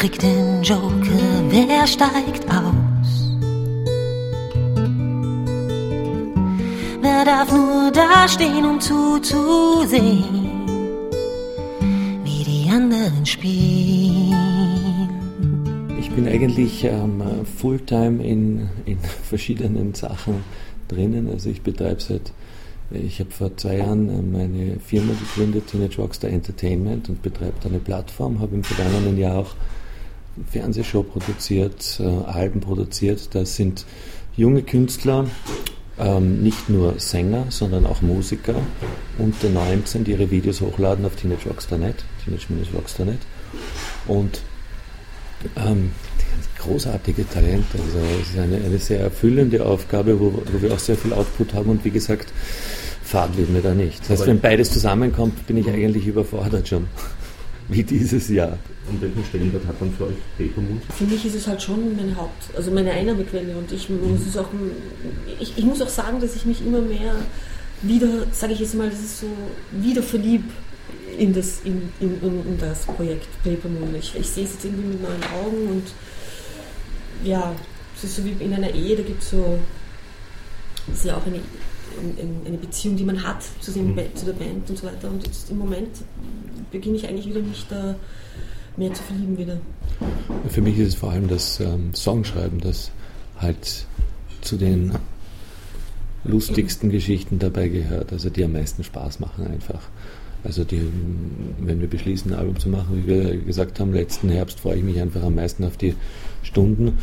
kriegt 0.07 0.23
den 0.23 0.63
Joker, 0.63 1.43
wer 1.49 1.85
steigt 1.85 2.45
aus? 2.49 3.33
Wer 7.01 7.25
darf 7.25 7.51
nur 7.51 7.91
da 7.91 8.25
stehen, 8.27 8.65
um 8.65 8.79
zuzusehen, 8.79 10.51
wie 12.23 12.43
die 12.45 12.69
anderen 12.69 13.25
spielen? 13.25 15.09
Ich 15.99 16.09
bin 16.11 16.25
eigentlich 16.27 16.85
ähm, 16.85 17.21
Fulltime 17.57 18.23
in, 18.23 18.69
in 18.85 18.99
verschiedenen 19.29 19.93
Sachen 19.93 20.43
drinnen. 20.87 21.29
Also 21.29 21.49
ich 21.49 21.61
betreibe 21.61 22.01
seit 22.01 22.31
ich 22.89 23.19
habe 23.19 23.31
vor 23.31 23.57
zwei 23.57 23.79
Jahren 23.79 24.07
äh, 24.07 24.21
meine 24.21 24.79
Firma 24.79 25.11
gegründet, 25.11 25.67
Teenage 25.67 25.97
Rockstar 25.97 26.29
Entertainment, 26.29 27.09
und 27.09 27.21
betreibe 27.21 27.55
eine 27.65 27.79
Plattform, 27.79 28.39
habe 28.39 28.55
im 28.55 28.63
vergangenen 28.63 29.17
Jahr 29.17 29.39
auch 29.39 29.55
Fernsehshow 30.49 31.03
produziert, 31.03 31.99
äh, 31.99 32.03
Alben 32.03 32.61
produziert. 32.61 33.29
Das 33.33 33.55
sind 33.55 33.85
junge 34.35 34.61
Künstler, 34.63 35.25
ähm, 35.99 36.43
nicht 36.43 36.69
nur 36.69 36.99
Sänger, 36.99 37.45
sondern 37.49 37.85
auch 37.85 38.01
Musiker 38.01 38.55
unter 39.17 39.49
19, 39.49 40.03
die 40.03 40.11
ihre 40.11 40.29
Videos 40.29 40.61
hochladen 40.61 41.05
auf 41.05 41.15
Teenage 41.15 41.47
Rockstar.net, 41.49 42.03
teenage-rockstar.net. 42.23 43.19
Und 44.07 44.41
ähm, 45.55 45.91
großartige 46.59 47.27
Talente. 47.29 47.77
Also 47.77 47.99
es 48.21 48.29
ist 48.29 48.39
eine, 48.39 48.57
eine 48.57 48.77
sehr 48.77 48.99
erfüllende 48.99 49.65
Aufgabe, 49.65 50.19
wo, 50.19 50.33
wo 50.51 50.61
wir 50.61 50.73
auch 50.73 50.79
sehr 50.79 50.97
viel 50.97 51.13
Output 51.13 51.53
haben 51.53 51.69
und 51.69 51.85
wie 51.85 51.91
gesagt, 51.91 52.31
Fahrt 53.03 53.37
wird 53.37 53.49
mir 53.49 53.61
da 53.61 53.73
nicht. 53.73 54.01
Das 54.01 54.19
heißt, 54.19 54.27
wenn 54.27 54.41
beides 54.41 54.69
zusammenkommt, 54.71 55.47
bin 55.47 55.55
ich 55.55 55.69
eigentlich 55.69 56.07
überfordert 56.07 56.67
schon 56.67 56.87
wie 57.69 57.83
dieses 57.83 58.29
Jahr. 58.29 58.57
Und 58.89 59.01
welchen 59.01 59.23
Stellenwert 59.25 59.65
hat 59.65 59.75
dann 59.79 59.91
für 59.93 60.05
euch 60.05 60.15
Papermoon? 60.37 60.81
Für 60.97 61.03
mich 61.03 61.25
ist 61.25 61.35
es 61.35 61.47
halt 61.47 61.61
schon 61.61 61.95
meine 61.97 62.15
Haupt-, 62.15 62.55
also 62.55 62.71
meine 62.71 62.91
Einnahmequelle 62.91 63.57
und 63.57 63.69
ich 63.71 63.89
muss 63.89 64.25
es 64.25 64.37
auch, 64.37 64.47
ich, 65.39 65.57
ich 65.57 65.65
muss 65.65 65.81
auch 65.81 65.89
sagen, 65.89 66.21
dass 66.21 66.35
ich 66.35 66.45
mich 66.45 66.65
immer 66.65 66.79
mehr 66.79 67.15
wieder, 67.81 68.07
sage 68.31 68.53
ich 68.53 68.59
jetzt 68.59 68.75
mal, 68.75 68.89
das 68.89 68.99
ist 68.99 69.19
so, 69.19 69.27
wieder 69.73 70.01
verlieb 70.01 70.43
in 71.17 71.33
das, 71.33 71.61
in, 71.65 71.89
in, 71.99 72.21
in 72.21 72.57
das 72.59 72.85
Projekt 72.85 73.27
Papermoon. 73.43 73.93
Ich, 73.99 74.15
ich 74.15 74.27
sehe 74.27 74.45
es 74.45 74.53
jetzt 74.53 74.65
irgendwie 74.65 74.87
mit 74.87 75.01
neuen 75.01 75.23
Augen 75.23 75.67
und 75.67 75.83
ja, 77.25 77.53
es 77.97 78.05
ist 78.05 78.15
so 78.15 78.23
wie 78.23 78.35
in 78.39 78.53
einer 78.53 78.73
Ehe, 78.73 78.95
da 78.95 79.03
gibt 79.03 79.21
es 79.21 79.31
so, 79.31 79.59
ist 80.93 81.03
ja 81.03 81.17
auch 81.17 81.25
eine 81.25 81.41
eine 82.45 82.57
Beziehung, 82.57 82.95
die 82.95 83.03
man 83.03 83.23
hat 83.23 83.43
zu, 83.59 83.71
dem, 83.71 83.95
mhm. 83.95 84.15
zu 84.15 84.25
der 84.25 84.33
Band 84.33 84.69
und 84.69 84.77
so 84.77 84.85
weiter. 84.85 85.09
Und 85.09 85.25
jetzt 85.25 85.49
im 85.49 85.57
Moment 85.57 85.89
beginne 86.71 86.97
ich 86.97 87.07
eigentlich 87.07 87.27
wieder 87.27 87.41
mich 87.41 87.65
da 87.69 87.95
mehr 88.77 88.93
zu 88.93 89.03
verlieben 89.03 89.37
wieder. 89.37 89.57
Für 90.49 90.61
mich 90.61 90.77
ist 90.77 90.89
es 90.89 90.95
vor 90.95 91.11
allem 91.11 91.27
das 91.27 91.59
ähm, 91.59 91.93
Songschreiben, 91.93 92.59
das 92.59 92.91
halt 93.37 93.85
zu 94.41 94.57
den 94.57 94.93
lustigsten 96.23 96.89
Geschichten 96.89 97.39
dabei 97.39 97.69
gehört, 97.69 98.11
also 98.11 98.29
die 98.29 98.43
am 98.43 98.53
meisten 98.53 98.83
Spaß 98.83 99.19
machen 99.19 99.47
einfach. 99.47 99.81
Also 100.43 100.63
die, 100.63 100.81
wenn 101.59 101.81
wir 101.81 101.89
beschließen, 101.89 102.31
ein 102.31 102.39
Album 102.39 102.59
zu 102.59 102.69
machen, 102.69 103.03
wie 103.03 103.07
wir 103.07 103.37
gesagt 103.37 103.79
haben, 103.79 103.91
letzten 103.93 104.29
Herbst 104.29 104.59
freue 104.59 104.77
ich 104.77 104.83
mich 104.83 104.99
einfach 105.01 105.23
am 105.23 105.35
meisten 105.35 105.63
auf 105.63 105.77
die 105.77 105.95
Stunden, 106.43 106.99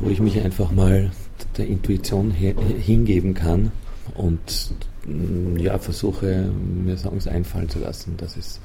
wo 0.00 0.08
ich 0.08 0.20
mich 0.20 0.40
einfach 0.40 0.72
mal 0.72 1.10
der 1.58 1.66
Intuition 1.66 2.30
hingeben 2.30 3.34
kann 3.34 3.70
und 4.14 4.72
mm, 5.06 5.56
ja, 5.58 5.78
versuche 5.78 6.50
mir 6.84 6.96
Songs 6.96 7.26
einfallen 7.26 7.68
zu 7.68 7.78
lassen. 7.78 8.14
Das 8.16 8.36
ist 8.36 8.60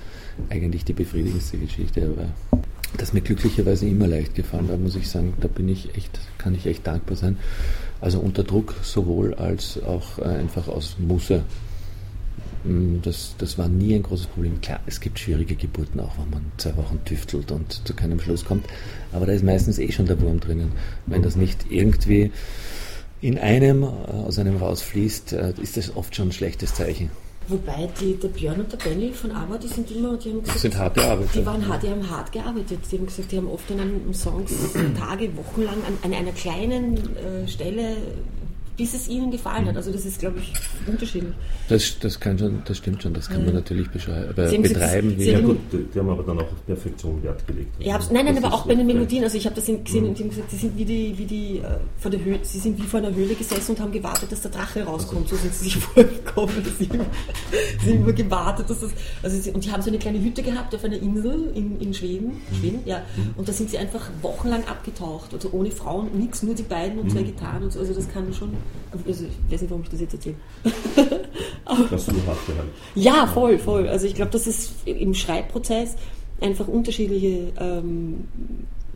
eigentlich 0.49 0.85
die 0.85 0.93
befriedigendste 0.93 1.57
Geschichte. 1.57 2.03
Aber 2.03 2.61
das 2.97 3.13
mir 3.13 3.21
glücklicherweise 3.21 3.87
immer 3.87 4.07
leicht 4.07 4.35
gefallen 4.35 4.67
da 4.67 4.77
muss 4.77 4.95
ich 4.95 5.09
sagen, 5.09 5.33
da 5.41 5.47
bin 5.47 5.69
ich 5.69 5.95
echt, 5.95 6.19
kann 6.37 6.55
ich 6.55 6.65
echt 6.65 6.87
dankbar 6.87 7.17
sein. 7.17 7.37
Also 8.01 8.19
unter 8.19 8.43
Druck 8.43 8.75
sowohl 8.83 9.33
als 9.35 9.81
auch 9.83 10.19
äh, 10.19 10.23
einfach 10.23 10.67
aus 10.67 10.97
Musse. 10.99 11.43
Mm, 12.63 12.97
das, 13.01 13.35
das 13.37 13.57
war 13.57 13.67
nie 13.67 13.95
ein 13.95 14.03
großes 14.03 14.27
Problem. 14.27 14.61
Klar, 14.61 14.79
es 14.85 14.99
gibt 14.99 15.19
schwierige 15.19 15.55
Geburten 15.55 15.99
auch, 15.99 16.17
wenn 16.17 16.29
man 16.29 16.51
zwei 16.57 16.75
Wochen 16.77 16.99
tüftelt 17.05 17.51
und 17.51 17.85
zu 17.85 17.93
keinem 17.93 18.19
Schluss 18.19 18.45
kommt. 18.45 18.65
Aber 19.11 19.25
da 19.25 19.33
ist 19.33 19.43
meistens 19.43 19.79
eh 19.79 19.91
schon 19.91 20.05
der 20.05 20.19
Wurm 20.21 20.39
drinnen. 20.39 20.71
Wenn 21.05 21.21
das 21.21 21.35
nicht 21.35 21.65
irgendwie 21.69 22.31
in 23.25 23.39
einem 23.39 23.83
äh, 23.83 23.87
aus 23.87 24.37
einem 24.37 24.57
rausfließt, 24.57 25.33
äh, 25.33 25.53
ist 25.59 25.77
das 25.77 25.95
oft 25.95 26.15
schon 26.15 26.29
ein 26.29 26.31
schlechtes 26.31 26.75
Zeichen. 26.75 27.09
Wobei 27.47 27.89
die, 27.99 28.15
der 28.15 28.27
Björn 28.29 28.59
und 28.59 28.71
der 28.71 28.77
Benny 28.77 29.11
von 29.11 29.31
ABBA, 29.31 29.57
die 29.57 29.67
sind 29.67 29.89
immer, 29.91 30.17
die 30.17 30.29
haben 30.29 30.39
gesagt, 30.41 30.55
das 30.55 30.61
sind 30.61 30.77
hart 30.77 30.95
gearbeitet. 30.95 31.35
Die, 31.35 31.45
waren 31.45 31.67
hart, 31.67 31.83
die 31.83 31.89
haben 31.89 32.09
hart 32.09 32.31
gearbeitet. 32.31 32.79
Die 32.91 32.97
haben 32.97 33.05
gesagt, 33.05 33.31
die 33.31 33.37
haben 33.37 33.47
oft 33.47 33.71
an 33.71 33.79
einem 33.79 34.13
Songs 34.13 34.51
Tage, 34.97 35.35
Wochenlang 35.37 35.77
an, 35.87 35.97
an 36.03 36.13
einer 36.13 36.31
kleinen 36.31 36.97
äh, 37.17 37.47
Stelle 37.47 37.97
bis 38.77 38.93
es 38.93 39.07
ihnen 39.07 39.31
gefallen 39.31 39.67
hat. 39.67 39.75
Also 39.75 39.91
das 39.91 40.05
ist, 40.05 40.19
glaube 40.19 40.39
ich, 40.39 40.53
unterschiedlich. 40.87 41.33
Das, 41.69 41.97
das, 41.99 42.19
kann 42.19 42.37
schon, 42.37 42.61
das 42.65 42.77
stimmt 42.77 43.01
schon, 43.03 43.13
das 43.13 43.27
kann 43.27 43.39
ja. 43.39 43.45
man 43.45 43.55
natürlich 43.55 43.87
äh, 43.87 44.33
betreiben. 44.33 45.15
Sie, 45.17 45.25
Sie 45.25 45.31
ja, 45.31 45.39
gut, 45.39 45.57
die 45.71 45.99
haben 45.99 46.09
aber 46.09 46.23
dann 46.23 46.39
auch 46.39 46.43
auf 46.43 46.65
Perfektion 46.65 47.21
Wert 47.23 47.45
gelegt. 47.47 47.73
Ja, 47.79 47.99
nein, 48.11 48.25
nein, 48.25 48.43
aber 48.43 48.53
auch 48.53 48.65
bei 48.65 48.75
den 48.75 48.87
Melodien. 48.87 49.23
Also 49.23 49.37
ich 49.37 49.45
habe 49.45 49.55
das 49.55 49.65
gesehen 49.65 50.03
mhm. 50.03 50.09
und 50.09 50.17
die 50.17 50.23
haben 50.23 50.29
gesagt, 50.29 50.51
sie 50.51 50.57
sind 50.57 50.77
wie 50.77 50.85
die, 50.85 51.17
wie 51.17 51.25
die 51.25 51.57
äh, 51.57 51.77
vor 51.97 52.11
der 52.11 52.23
Höhle, 52.23 52.39
sie 52.43 52.59
sind 52.59 52.77
wie 52.77 52.87
vor 52.87 52.99
einer 52.99 53.13
Höhle 53.13 53.35
gesessen 53.35 53.71
und 53.71 53.79
haben 53.81 53.91
gewartet, 53.91 54.31
dass 54.31 54.41
der 54.41 54.51
Drache 54.51 54.83
rauskommt. 54.83 55.23
Also. 55.23 55.35
So 55.35 55.41
sind 55.41 55.53
sie 55.53 55.63
sich 55.65 55.77
vorgekommen. 55.83 56.55
Sie 56.77 56.89
haben, 56.89 57.05
sie 57.83 57.91
haben 57.91 58.03
immer 58.03 58.13
gewartet, 58.13 58.69
dass 58.69 58.79
das. 58.79 58.91
Also 59.23 59.37
sie, 59.39 59.51
und 59.51 59.63
die 59.65 59.71
haben 59.71 59.81
so 59.81 59.89
eine 59.89 59.99
kleine 59.99 60.21
Hütte 60.21 60.43
gehabt 60.43 60.73
auf 60.73 60.83
einer 60.83 60.97
Insel 60.97 61.51
in, 61.55 61.79
in 61.79 61.93
Schweden. 61.93 62.27
Mhm. 62.27 62.55
Schweden, 62.59 62.79
ja. 62.85 62.99
Mhm. 63.15 63.33
Und 63.37 63.47
da 63.47 63.53
sind 63.53 63.69
sie 63.69 63.77
einfach 63.77 64.09
wochenlang 64.21 64.65
abgetaucht. 64.65 65.33
Also 65.33 65.49
ohne 65.51 65.71
Frauen, 65.71 66.09
nichts, 66.17 66.43
nur 66.43 66.55
die 66.55 66.63
beiden 66.63 66.99
und 66.99 67.11
zwei. 67.11 67.25
Gitarren 67.25 67.63
und 67.63 67.73
so. 67.73 67.79
Also 67.79 67.93
das 67.93 68.07
kann 68.09 68.33
schon 68.33 68.51
also 68.91 69.25
ich 69.25 69.51
weiß 69.51 69.61
nicht, 69.61 69.69
warum 69.69 69.83
ich 69.83 69.89
das 69.89 70.01
jetzt 70.01 70.13
erzähle. 70.13 70.35
Dass 71.65 72.05
du 72.05 72.13
hart 72.25 72.45
gehalten. 72.47 72.69
Ja, 72.95 73.27
voll, 73.27 73.57
voll. 73.57 73.87
Also 73.87 74.05
ich 74.05 74.15
glaube, 74.15 74.31
dass 74.31 74.45
es 74.45 74.71
im 74.85 75.13
Schreibprozess 75.13 75.95
einfach 76.39 76.67
unterschiedliche 76.67 77.51
ähm, 77.59 78.25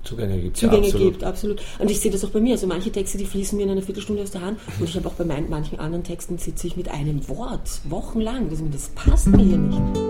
Zugänge 0.04 0.40
gibt. 0.40 0.58
Zugänge 0.58 0.88
ja, 0.88 0.94
absolut. 0.94 1.14
gibt, 1.14 1.24
absolut. 1.24 1.62
Und 1.80 1.92
ich 1.92 2.00
sehe 2.00 2.12
das 2.12 2.24
auch 2.24 2.30
bei 2.30 2.40
mir. 2.40 2.54
Also 2.54 2.68
manche 2.68 2.92
Texte, 2.92 3.18
die 3.18 3.26
fließen 3.26 3.58
mir 3.58 3.64
in 3.64 3.72
einer 3.72 3.82
Viertelstunde 3.82 4.22
aus 4.22 4.32
der 4.32 4.42
Hand. 4.42 4.60
Und 4.80 4.88
ich 4.88 4.96
habe 4.96 5.08
auch 5.08 5.14
bei 5.14 5.26
manchen 5.26 5.80
anderen 5.80 6.04
Texten 6.04 6.38
sitze 6.38 6.68
ich 6.68 6.78
mit 6.78 6.90
einem 6.90 7.28
Wort 7.28 7.82
wochenlang. 7.86 8.50
Das, 8.50 8.60
das 8.72 8.90
passt 8.90 9.28
mir 9.28 9.44
hier 9.44 9.58
nicht. 9.58 10.09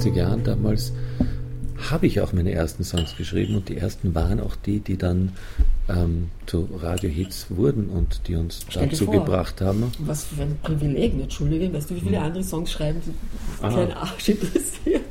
20 0.00 0.16
Jahren 0.16 0.44
damals 0.44 0.92
habe 1.90 2.06
ich 2.06 2.20
auch 2.20 2.32
meine 2.32 2.52
ersten 2.52 2.84
Songs 2.84 3.16
geschrieben 3.16 3.54
und 3.54 3.68
die 3.68 3.76
ersten 3.76 4.14
waren 4.14 4.40
auch 4.40 4.56
die, 4.56 4.80
die 4.80 4.96
dann 4.96 5.32
ähm, 5.88 6.30
zu 6.46 6.68
Radiohits 6.80 7.46
wurden 7.50 7.88
und 7.88 8.28
die 8.28 8.36
uns 8.36 8.64
Stell 8.68 8.88
dazu 8.88 9.06
vor. 9.06 9.14
gebracht 9.14 9.60
haben. 9.60 9.92
Was 9.98 10.24
für 10.24 10.42
ein 10.42 10.58
Privileg, 10.62 11.14
Entschuldige. 11.20 11.72
Weißt 11.72 11.90
du, 11.90 11.96
wie 11.96 12.00
viele 12.00 12.20
andere 12.20 12.44
Songs 12.44 12.70
schreiben, 12.70 13.00
die 13.04 13.64
Aha. 13.64 13.74
kein 13.74 13.92
Arsch 13.92 14.28
interessieren? 14.28 15.02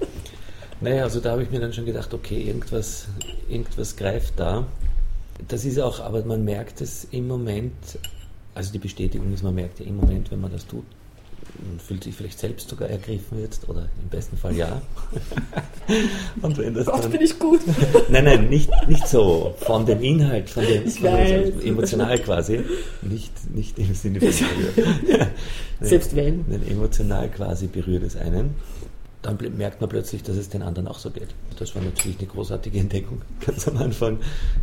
Naja, 0.81 1.03
also 1.03 1.19
da 1.19 1.31
habe 1.31 1.43
ich 1.43 1.51
mir 1.51 1.59
dann 1.59 1.73
schon 1.73 1.85
gedacht, 1.85 2.13
okay, 2.13 2.41
irgendwas, 2.41 3.07
irgendwas 3.49 3.95
greift 3.95 4.39
da. 4.39 4.65
Das 5.47 5.65
ist 5.65 5.79
auch, 5.79 5.99
aber 5.99 6.23
man 6.23 6.45
merkt 6.45 6.81
es 6.81 7.07
im 7.11 7.27
Moment, 7.27 7.73
also 8.55 8.71
die 8.71 8.79
Bestätigung 8.79 9.33
ist, 9.33 9.43
man 9.43 9.55
merkt 9.55 9.79
ja 9.79 9.85
im 9.85 9.97
Moment, 9.97 10.31
wenn 10.31 10.39
man 10.39 10.51
das 10.51 10.65
tut, 10.65 10.85
man 11.67 11.79
fühlt 11.79 12.03
sich 12.03 12.15
vielleicht 12.15 12.39
selbst 12.39 12.69
sogar 12.69 12.89
ergriffen 12.89 13.39
jetzt 13.39 13.67
oder 13.69 13.89
im 14.01 14.09
besten 14.09 14.37
Fall 14.37 14.55
ja. 14.55 14.81
Und 16.41 16.57
wenn 16.57 16.73
das 16.73 16.85
Gott, 16.85 17.03
dann, 17.03 17.11
bin 17.11 17.21
ich 17.21 17.37
gut. 17.39 17.61
Nein, 18.09 18.25
nein, 18.25 18.49
nicht, 18.49 18.69
nicht 18.87 19.07
so. 19.07 19.55
Von 19.59 19.85
dem 19.85 20.01
Inhalt, 20.01 20.49
von 20.49 20.63
dem, 20.65 20.89
von 20.89 21.03
weiß. 21.03 21.63
emotional 21.63 22.19
quasi. 22.19 22.61
Nicht, 23.01 23.31
nicht 23.53 23.77
im 23.79 23.93
Sinne 23.93 24.19
von 24.19 24.31
Selbst 25.81 26.15
wenn. 26.15 26.45
Nein, 26.47 26.63
emotional 26.69 27.29
quasi 27.29 27.67
berührt 27.67 28.03
es 28.03 28.15
einen. 28.15 28.55
Dann 29.21 29.37
merkt 29.57 29.81
man 29.81 29.89
plötzlich, 29.89 30.23
dass 30.23 30.37
es 30.37 30.47
den 30.47 30.61
anderen 30.61 30.87
auch 30.87 30.97
so 30.97 31.09
geht. 31.09 31.27
Das 31.57 31.75
war 31.75 31.81
natürlich 31.81 32.19
eine 32.19 32.27
großartige 32.27 32.79
Entdeckung, 32.79 33.21
ganz 33.45 33.67
am 33.67 33.75
Anfang. 33.77 34.17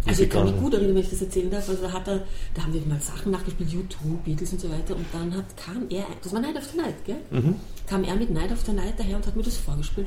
Also 0.06 0.22
ich 0.22 0.30
kann 0.30 0.44
mich 0.44 0.56
gut 0.56 0.72
erinnern, 0.72 0.94
wenn 0.94 1.02
ich 1.02 1.10
das 1.10 1.20
erzählen 1.20 1.50
darf. 1.50 1.68
Also 1.68 1.82
da, 1.82 1.92
hat 1.92 2.08
er, 2.08 2.22
da 2.54 2.62
haben 2.62 2.72
wir 2.72 2.80
mal 2.86 3.00
Sachen 3.00 3.32
nachgespielt, 3.32 3.70
YouTube, 3.70 4.24
Beatles 4.24 4.52
und 4.52 4.60
so 4.62 4.70
weiter. 4.70 4.96
Und 4.96 5.04
dann 5.12 5.34
hat, 5.36 5.44
kam 5.58 5.86
er, 5.90 6.06
das 6.22 6.32
war 6.32 6.40
Night 6.40 6.56
of 6.56 6.64
the 6.72 6.78
Night, 6.78 7.04
gell? 7.04 7.16
Mhm. 7.30 7.56
Kam 7.86 8.02
er 8.04 8.16
mit 8.16 8.30
Night 8.30 8.50
of 8.50 8.60
the 8.64 8.72
Night 8.72 8.94
daher 8.96 9.16
und 9.16 9.26
hat 9.26 9.36
mir 9.36 9.42
das 9.42 9.58
vorgespielt. 9.58 10.06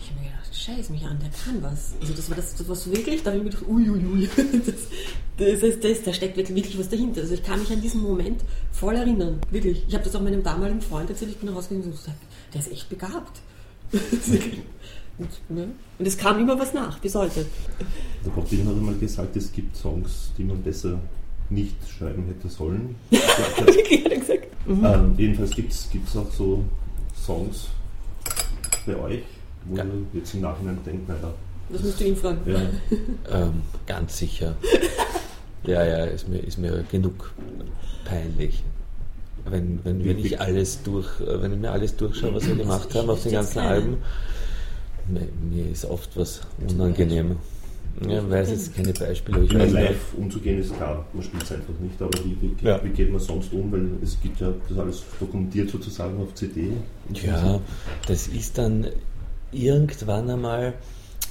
Ich 0.00 0.10
habe 0.10 0.20
mir 0.20 0.26
gedacht, 0.26 0.54
scheiß 0.54 0.90
mich 0.90 1.04
an, 1.04 1.18
der 1.18 1.30
kann 1.30 1.62
was. 1.62 1.94
Also 2.00 2.12
das 2.12 2.28
war 2.28 2.36
das, 2.36 2.54
das 2.54 2.68
war 2.68 2.76
so 2.76 2.92
wirklich, 2.92 3.22
da 3.22 3.30
habe 3.30 3.38
ich 3.38 3.44
mir 3.44 3.50
gedacht, 3.50 3.68
uiuiui, 3.68 4.28
das, 4.66 4.74
das, 5.38 5.62
ist, 5.62 5.82
das, 5.82 6.02
da 6.02 6.12
steckt 6.12 6.36
wirklich, 6.36 6.54
wirklich 6.54 6.78
was 6.78 6.88
dahinter. 6.88 7.22
Also 7.22 7.34
ich 7.34 7.42
kann 7.42 7.58
mich 7.58 7.70
an 7.72 7.80
diesen 7.80 8.02
Moment 8.02 8.42
voll 8.70 8.94
erinnern, 8.94 9.40
wirklich. 9.50 9.84
Ich 9.88 9.94
habe 9.94 10.04
das 10.04 10.14
auch 10.14 10.20
meinem 10.20 10.42
damaligen 10.42 10.82
Freund 10.82 11.08
erzählt, 11.10 11.30
ich 11.30 11.38
bin 11.38 11.48
rausgegangen 11.48 11.90
und 11.90 11.96
gesagt, 11.96 12.18
der 12.52 12.60
ist 12.60 12.70
echt 12.70 12.88
begabt. 12.88 13.40
Und, 15.18 15.28
ne? 15.56 15.68
und 15.98 16.06
es 16.06 16.16
kam 16.16 16.38
immer 16.40 16.58
was 16.58 16.74
nach, 16.74 16.98
bis 16.98 17.14
heute. 17.14 17.46
Der 18.24 18.30
Bob 18.30 18.48
Dylan 18.48 18.68
hat 18.68 18.74
einmal 18.74 18.94
gesagt, 18.96 19.36
es 19.36 19.50
gibt 19.52 19.76
Songs, 19.76 20.32
die 20.36 20.44
man 20.44 20.62
besser 20.62 20.98
nicht 21.50 21.76
schreiben 21.88 22.26
hätte 22.26 22.48
sollen. 22.48 22.94
Wirklich, 23.10 24.04
hat 24.04 24.12
er 24.12 24.18
gesagt. 24.18 24.46
ähm, 24.68 25.14
jedenfalls 25.16 25.50
gibt 25.54 25.72
es 25.72 26.16
auch 26.16 26.30
so 26.30 26.64
Songs 27.24 27.68
bei 28.86 28.96
euch, 28.96 29.22
wo 29.66 29.76
Ja. 29.76 29.84
ihr 29.84 29.90
jetzt 30.20 30.34
im 30.34 30.42
Nachhinein 30.42 30.78
denkt, 30.84 31.08
naja, 31.08 31.32
Das 31.70 31.82
musst 31.82 32.00
du 32.00 32.04
ihn 32.04 32.16
fragen. 32.16 32.40
ja, 32.46 32.60
Ähm, 33.46 33.62
ganz 33.86 34.18
sicher. 34.18 34.56
Ja, 35.64 35.84
ja, 35.84 36.04
ist 36.04 36.28
mir, 36.28 36.38
ist 36.38 36.56
mir 36.56 36.84
genug 36.90 37.34
peinlich. 38.04 38.62
Wenn, 39.44 39.80
wenn, 39.84 40.04
wenn 40.04 40.18
ich 40.18 40.40
alles 40.40 40.82
durch, 40.82 41.06
äh, 41.20 41.40
wenn 41.42 41.52
ich 41.54 41.58
mir 41.58 41.70
alles 41.70 41.96
durchschaue, 41.96 42.34
was 42.34 42.46
wir 42.46 42.56
gemacht 42.56 42.94
haben 42.94 43.08
auf 43.10 43.22
den 43.22 43.32
ganzen. 43.32 43.58
Alben, 43.60 43.96
mir, 45.08 45.20
mir 45.50 45.70
ist 45.70 45.84
oft 45.86 46.16
was 46.16 46.40
unangenehm. 46.68 47.36
Ja, 48.06 48.22
ich 48.22 48.30
weiß 48.30 48.50
jetzt 48.50 48.76
keine 48.76 48.92
Beispiele, 48.92 49.42
ich 49.42 49.52
weiß 49.52 49.72
live 49.72 50.14
umzugehen 50.16 50.60
ist 50.60 50.76
klar, 50.76 51.04
man 51.12 51.22
spielt 51.24 51.42
es 51.42 51.50
einfach 51.50 51.72
nicht, 51.80 52.00
aber 52.00 52.16
wie, 52.24 52.36
wie, 52.40 52.64
Ja. 52.64 52.78
wie 52.84 52.90
geht 52.90 53.10
man 53.10 53.20
sonst 53.20 53.52
um? 53.52 53.72
Weil 53.72 53.88
es 54.02 54.16
gibt 54.20 54.40
ja 54.40 54.52
das 54.68 54.78
alles 54.78 55.02
dokumentiert 55.18 55.68
sozusagen 55.70 56.16
auf 56.20 56.32
CD. 56.34 56.70
Ja, 57.14 57.58
das 58.06 58.28
ist 58.28 58.56
dann 58.56 58.86
irgendwann 59.50 60.30
einmal, 60.30 60.74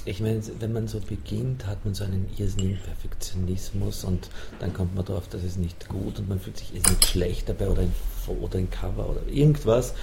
ich 0.08 0.20
meine, 0.20 0.40
wenn 0.58 0.72
man 0.72 0.88
so 0.88 1.00
beginnt, 1.00 1.66
hat 1.66 1.84
man 1.84 1.94
so 1.94 2.04
einen 2.04 2.26
irrsinnigen 2.36 2.78
Perfektionismus 2.78 4.04
und 4.04 4.30
dann 4.58 4.72
kommt 4.72 4.94
man 4.94 5.04
drauf, 5.04 5.28
das 5.28 5.44
ist 5.44 5.58
nicht 5.58 5.88
gut 5.88 6.18
und 6.18 6.28
man 6.28 6.40
fühlt 6.40 6.56
sich 6.56 6.74
irrsinnig 6.74 7.04
schlecht 7.04 7.48
dabei 7.48 7.68
oder 7.68 7.82
ein, 7.82 7.92
oder 8.40 8.58
ein 8.58 8.70
Cover 8.70 9.10
oder 9.10 9.26
irgendwas. 9.28 9.94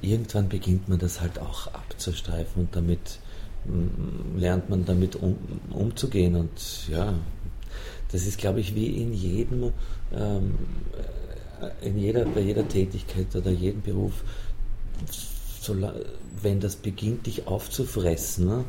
Irgendwann 0.00 0.48
beginnt 0.48 0.88
man 0.88 0.98
das 0.98 1.20
halt 1.20 1.38
auch 1.38 1.66
abzustreifen 1.68 2.62
und 2.62 2.74
damit 2.74 3.18
mm, 3.66 4.38
lernt 4.38 4.70
man 4.70 4.86
damit 4.86 5.16
um, 5.16 5.36
umzugehen 5.70 6.34
und 6.34 6.88
ja, 6.88 7.14
das 8.10 8.26
ist 8.26 8.38
glaube 8.38 8.60
ich 8.60 8.74
wie 8.74 9.02
in 9.02 9.12
jedem, 9.12 9.72
ähm, 10.14 10.54
äh, 11.60 11.88
in 11.88 11.98
jeder, 11.98 12.24
bei 12.24 12.40
jeder 12.40 12.66
Tätigkeit 12.66 13.36
oder 13.36 13.50
jedem 13.50 13.82
Beruf, 13.82 14.24
so, 15.60 15.76
wenn 16.40 16.58
das 16.58 16.76
beginnt, 16.76 17.26
dich 17.26 17.46
aufzufressen, 17.46 18.46
ne, 18.46 18.64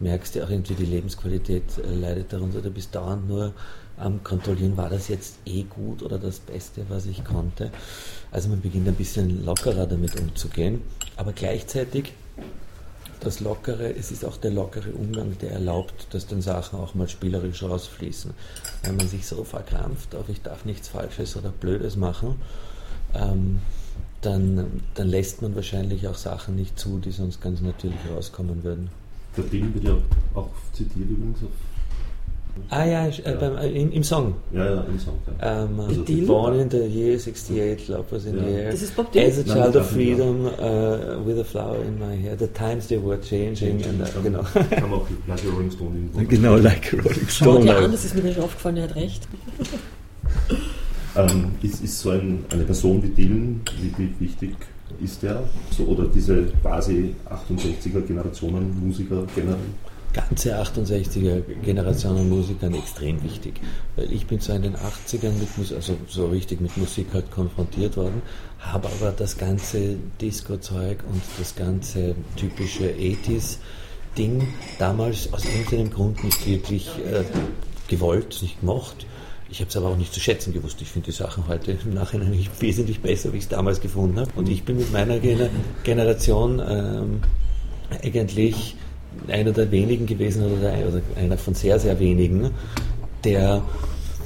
merkst 0.00 0.36
du 0.36 0.44
auch 0.44 0.50
irgendwie, 0.50 0.74
die 0.74 0.84
Lebensqualität 0.84 1.64
äh, 1.78 1.94
leidet 1.94 2.32
darunter. 2.32 2.60
Du 2.60 2.70
bist 2.70 2.94
dauernd 2.94 3.28
nur 3.28 3.52
am 3.96 4.22
Kontrollieren, 4.22 4.76
war 4.76 4.88
das 4.88 5.08
jetzt 5.08 5.38
eh 5.44 5.64
gut 5.64 6.02
oder 6.02 6.18
das 6.18 6.38
Beste, 6.38 6.84
was 6.88 7.06
ich 7.06 7.24
konnte. 7.24 7.70
Also 8.30 8.48
man 8.48 8.60
beginnt 8.60 8.86
ein 8.86 8.94
bisschen 8.94 9.44
lockerer 9.44 9.86
damit 9.86 10.18
umzugehen, 10.20 10.82
aber 11.16 11.32
gleichzeitig 11.32 12.12
das 13.20 13.40
Lockere, 13.40 13.94
es 13.96 14.12
ist 14.12 14.24
auch 14.24 14.36
der 14.36 14.52
lockere 14.52 14.92
Umgang, 14.92 15.36
der 15.38 15.50
erlaubt, 15.50 16.06
dass 16.14 16.28
dann 16.28 16.40
Sachen 16.40 16.78
auch 16.78 16.94
mal 16.94 17.08
spielerisch 17.08 17.62
rausfließen. 17.62 18.32
Wenn 18.84 18.96
man 18.96 19.08
sich 19.08 19.26
so 19.26 19.42
verkrampft 19.42 20.14
auf, 20.14 20.28
ich 20.28 20.42
darf 20.42 20.64
nichts 20.64 20.88
Falsches 20.88 21.36
oder 21.36 21.50
Blödes 21.50 21.96
machen, 21.96 22.36
ähm, 23.14 23.60
dann, 24.20 24.82
dann 24.94 25.08
lässt 25.08 25.42
man 25.42 25.54
wahrscheinlich 25.56 26.06
auch 26.06 26.16
Sachen 26.16 26.56
nicht 26.56 26.78
zu, 26.78 26.98
die 26.98 27.10
sonst 27.10 27.40
ganz 27.40 27.60
natürlich 27.60 27.98
rauskommen 28.14 28.62
würden. 28.62 28.90
Der 29.38 29.44
Film 29.44 29.72
wird 29.74 29.84
ja 29.84 29.92
auch 30.34 30.48
zitiert 30.72 31.08
übrigens 31.10 31.42
auf, 31.42 31.50
Ah 32.70 32.84
ja, 32.84 33.06
äh, 33.06 33.12
Ja. 33.24 33.32
Beim, 33.36 33.56
äh, 33.56 33.68
im, 33.68 33.92
im 33.92 34.02
Song. 34.02 34.34
ja, 34.52 34.64
ja, 34.64 34.80
im 34.80 34.98
Song. 34.98 35.14
Ja. 35.40 35.62
Ähm, 35.64 35.78
Also 35.78 36.02
Dylan? 36.02 36.26
Born 36.26 36.58
in 36.58 36.68
the 36.70 36.78
year 36.78 37.16
68, 37.16 37.86
Love 37.86 38.04
was 38.10 38.24
in 38.24 38.36
Ja. 38.36 38.42
the 38.42 38.50
air. 38.50 38.70
Das 38.72 38.82
ist 38.82 38.96
Bob 38.96 39.12
Dylan? 39.12 39.28
As 39.30 39.38
a 39.38 39.42
Nein, 39.46 39.46
child 39.62 39.74
das 39.76 39.86
of 39.86 39.90
freedom, 39.92 40.44
uh, 40.46 41.24
with 41.26 41.38
a 41.38 41.44
flower 41.44 41.76
in 41.86 41.98
my 42.00 42.16
hair. 42.20 42.36
The 42.36 42.48
times 42.48 42.88
they 42.88 42.98
were 43.00 43.20
changing. 43.20 43.80
And, 43.84 44.00
uh, 44.02 44.22
genau. 44.24 44.42
Kann 44.42 44.90
man 44.90 44.94
auch 45.00 45.06
Like 45.28 45.38
a 45.46 45.50
Rolling 45.52 45.70
Stone 45.70 45.94
irgendwo. 45.94 46.18
genau, 46.28 46.56
like 46.56 46.92
a 46.92 46.96
Rolling 46.96 47.28
Schau 47.28 47.44
Stone. 47.44 47.60
dir 47.60 47.66
like- 47.74 47.84
an, 47.84 47.92
das 47.92 48.04
ist 48.04 48.14
mir 48.16 48.22
nicht 48.22 48.40
aufgefallen, 48.40 48.76
er 48.78 48.82
hat 48.84 48.96
recht. 48.96 49.28
Ähm, 51.16 51.52
ist, 51.62 51.82
ist 51.82 52.00
so 52.00 52.10
ein, 52.10 52.44
eine 52.50 52.64
Person 52.64 53.02
wie 53.02 53.08
Dylan, 53.08 53.60
wie 53.80 54.08
wichtig 54.20 54.54
ist 55.00 55.22
der? 55.22 55.42
So, 55.70 55.84
oder 55.84 56.06
diese 56.06 56.46
quasi 56.62 57.14
68er 57.30 58.00
Generationen 58.02 58.78
Musiker 58.80 59.24
generell? 59.34 59.58
ganze 60.12 60.58
68er 60.60 61.42
Generationen 61.62 62.28
Musikern 62.28 62.74
extrem 62.74 63.22
wichtig. 63.22 63.60
Weil 63.96 64.12
ich 64.12 64.26
bin 64.26 64.40
so 64.40 64.52
in 64.52 64.62
den 64.62 64.74
80ern 64.74 65.32
mit 65.32 65.72
also 65.72 65.96
so 66.08 66.26
richtig 66.26 66.60
mit 66.60 66.76
Musik 66.76 67.08
halt 67.12 67.30
konfrontiert 67.30 67.96
worden, 67.96 68.22
habe 68.58 68.88
aber 68.88 69.12
das 69.12 69.36
ganze 69.38 69.96
Disco-Zeug 70.20 70.98
und 71.10 71.22
das 71.38 71.54
ganze 71.54 72.14
typische 72.36 72.90
80s 72.90 73.58
Ding 74.16 74.48
damals 74.78 75.32
aus 75.32 75.44
irgendeinem 75.44 75.90
Grund 75.90 76.24
nicht 76.24 76.46
wirklich 76.46 76.88
äh, 76.98 77.24
gewollt, 77.86 78.38
nicht 78.42 78.60
gemocht. 78.60 79.06
Ich 79.50 79.60
habe 79.60 79.70
es 79.70 79.76
aber 79.76 79.88
auch 79.88 79.96
nicht 79.96 80.12
zu 80.12 80.20
schätzen 80.20 80.52
gewusst. 80.52 80.82
Ich 80.82 80.88
finde 80.88 81.06
die 81.06 81.12
Sachen 81.12 81.48
heute 81.48 81.72
im 81.72 81.94
Nachhinein 81.94 82.46
wesentlich 82.60 83.00
besser, 83.00 83.32
wie 83.32 83.38
ich 83.38 83.44
es 83.44 83.48
damals 83.48 83.80
gefunden 83.80 84.20
habe. 84.20 84.30
Und 84.36 84.48
ich 84.48 84.64
bin 84.64 84.76
mit 84.76 84.92
meiner 84.92 85.18
Gener 85.18 85.48
Generation 85.84 86.60
ähm, 86.66 87.20
eigentlich 87.90 88.76
einer 89.28 89.52
der 89.52 89.70
wenigen 89.70 90.06
gewesen 90.06 90.44
oder, 90.44 90.70
der, 90.70 90.88
oder 90.88 91.00
einer 91.16 91.38
von 91.38 91.54
sehr, 91.54 91.78
sehr 91.78 91.98
wenigen, 91.98 92.50
der 93.24 93.62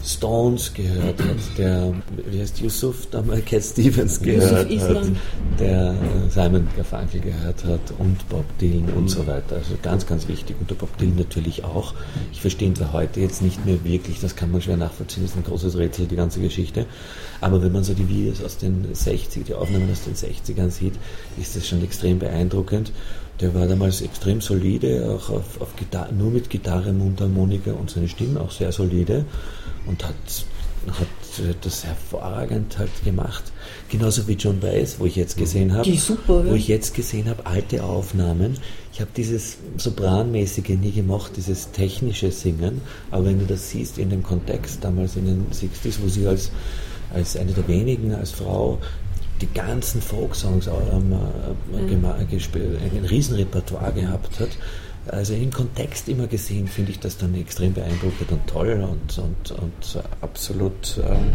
Stones 0.05 0.75
gehört 0.75 1.21
hat, 1.21 1.59
der, 1.59 1.93
wie 2.29 2.41
heißt 2.41 2.61
Yusuf, 2.61 3.07
damals 3.11 3.45
Cat 3.45 3.63
Stevens 3.63 4.21
gehört 4.21 4.53
hat, 4.53 4.71
Islam. 4.71 5.17
der 5.61 5.93
äh, 5.93 6.29
Simon 6.29 6.67
Garfunkel 6.77 7.21
gehört 7.21 7.65
hat 7.65 7.81
und 7.99 8.29
Bob 8.29 8.45
Dylan 8.59 8.89
und 8.97 9.09
so 9.09 9.27
weiter. 9.27 9.57
Also 9.57 9.75
ganz, 9.81 10.07
ganz 10.07 10.27
wichtig. 10.27 10.57
Und 10.59 10.71
der 10.71 10.75
Bob 10.75 10.97
Dylan 10.99 11.17
natürlich 11.17 11.65
auch. 11.65 11.95
Ich 12.33 12.41
verstehe 12.41 12.69
ihn 12.69 12.75
zwar 12.75 12.93
heute 12.93 13.21
jetzt 13.21 13.43
nicht 13.43 13.65
mehr 13.65 13.85
wirklich, 13.85 14.21
das 14.21 14.35
kann 14.35 14.51
man 14.51 14.61
schwer 14.61 14.77
nachvollziehen, 14.77 15.23
das 15.23 15.33
ist 15.33 15.37
ein 15.37 15.45
großes 15.45 15.79
Rätsel, 15.79 16.07
die 16.07 16.17
ganze 16.17 16.41
Geschichte. 16.41 16.87
Aber 17.41 17.63
wenn 17.63 17.73
man 17.73 17.85
so 17.85 17.95
die 17.95 18.09
Videos 18.09 18.43
aus 18.43 18.57
den 18.57 18.93
60 18.93 19.45
die 19.45 19.55
Aufnahmen 19.55 19.89
aus 19.91 20.03
den 20.03 20.15
60ern 20.15 20.71
sieht, 20.71 20.95
ist 21.41 21.55
das 21.55 21.69
schon 21.69 21.83
extrem 21.85 22.19
beeindruckend. 22.19 22.93
Der 23.41 23.55
war 23.55 23.67
damals 23.67 24.03
extrem 24.03 24.41
solide, 24.41 25.11
auch 25.11 25.31
auf, 25.31 25.61
auf 25.61 25.77
Gitarre, 25.77 26.13
nur 26.13 26.31
mit 26.31 26.51
Gitarre, 26.51 26.93
Mundharmonika 26.93 27.73
und 27.73 27.91
seine 27.91 28.09
Stimme 28.09 28.41
auch 28.41 28.51
sehr 28.51 28.73
solide 28.73 29.25
und 29.87 30.05
hat, 30.05 30.15
hat 30.89 31.57
das 31.62 31.85
hervorragend 31.85 32.79
halt 32.79 32.91
gemacht. 33.05 33.53
Genauso 33.89 34.27
wie 34.29 34.35
John 34.35 34.61
Baez, 34.61 34.97
wo 34.99 35.07
ich 35.07 35.17
jetzt 35.17 35.37
gesehen 35.37 35.73
habe, 35.73 35.85
Die 35.85 35.97
super, 35.97 36.45
wo 36.47 36.55
ich 36.55 36.69
jetzt 36.69 36.95
gesehen 36.95 37.29
habe, 37.29 37.47
alte 37.47 37.85
Aufnahmen. 37.85 38.59
Ich 38.93 39.01
habe 39.01 39.11
dieses 39.17 39.59
Sopranmäßige 39.77 40.71
nie 40.71 40.93
gemacht, 40.93 41.33
dieses 41.37 41.71
technische 41.71 42.31
Singen, 42.31 42.83
aber 43.11 43.27
wenn 43.27 43.39
du 43.39 43.47
das 43.47 43.71
siehst 43.71 43.99
in 43.99 44.11
dem 44.11 44.23
Kontext 44.23 44.85
damals 44.85 45.17
in 45.17 45.27
den 45.27 45.47
60s, 45.51 46.03
wo 46.03 46.09
sie 46.09 46.27
als, 46.27 46.51
als 47.12 47.37
eine 47.37 47.53
der 47.53 47.67
wenigen, 47.69 48.15
als 48.15 48.33
Frau 48.33 48.79
die 49.41 49.53
ganzen 49.53 50.01
Folksongs 50.01 50.69
ähm, 50.69 51.12
äh, 51.75 52.25
gespielt, 52.27 52.79
ein 52.81 53.05
Riesenrepertoire 53.05 53.93
gehabt 53.93 54.41
hat. 54.41 54.51
Also 55.09 55.35
im 55.35 55.51
Kontext 55.51 56.09
immer 56.09 56.29
gesehen 56.29 56.69
finde 56.69 56.93
ich 56.93 57.01
das 57.01 57.19
dann 57.19 57.35
extrem 57.35 57.75
beeindruckend 57.75 58.31
und 58.31 58.47
toll 58.47 58.87
und, 58.89 59.19
und, 59.19 59.51
und 59.61 60.05
absolut 60.21 60.99
ähm, 60.99 61.33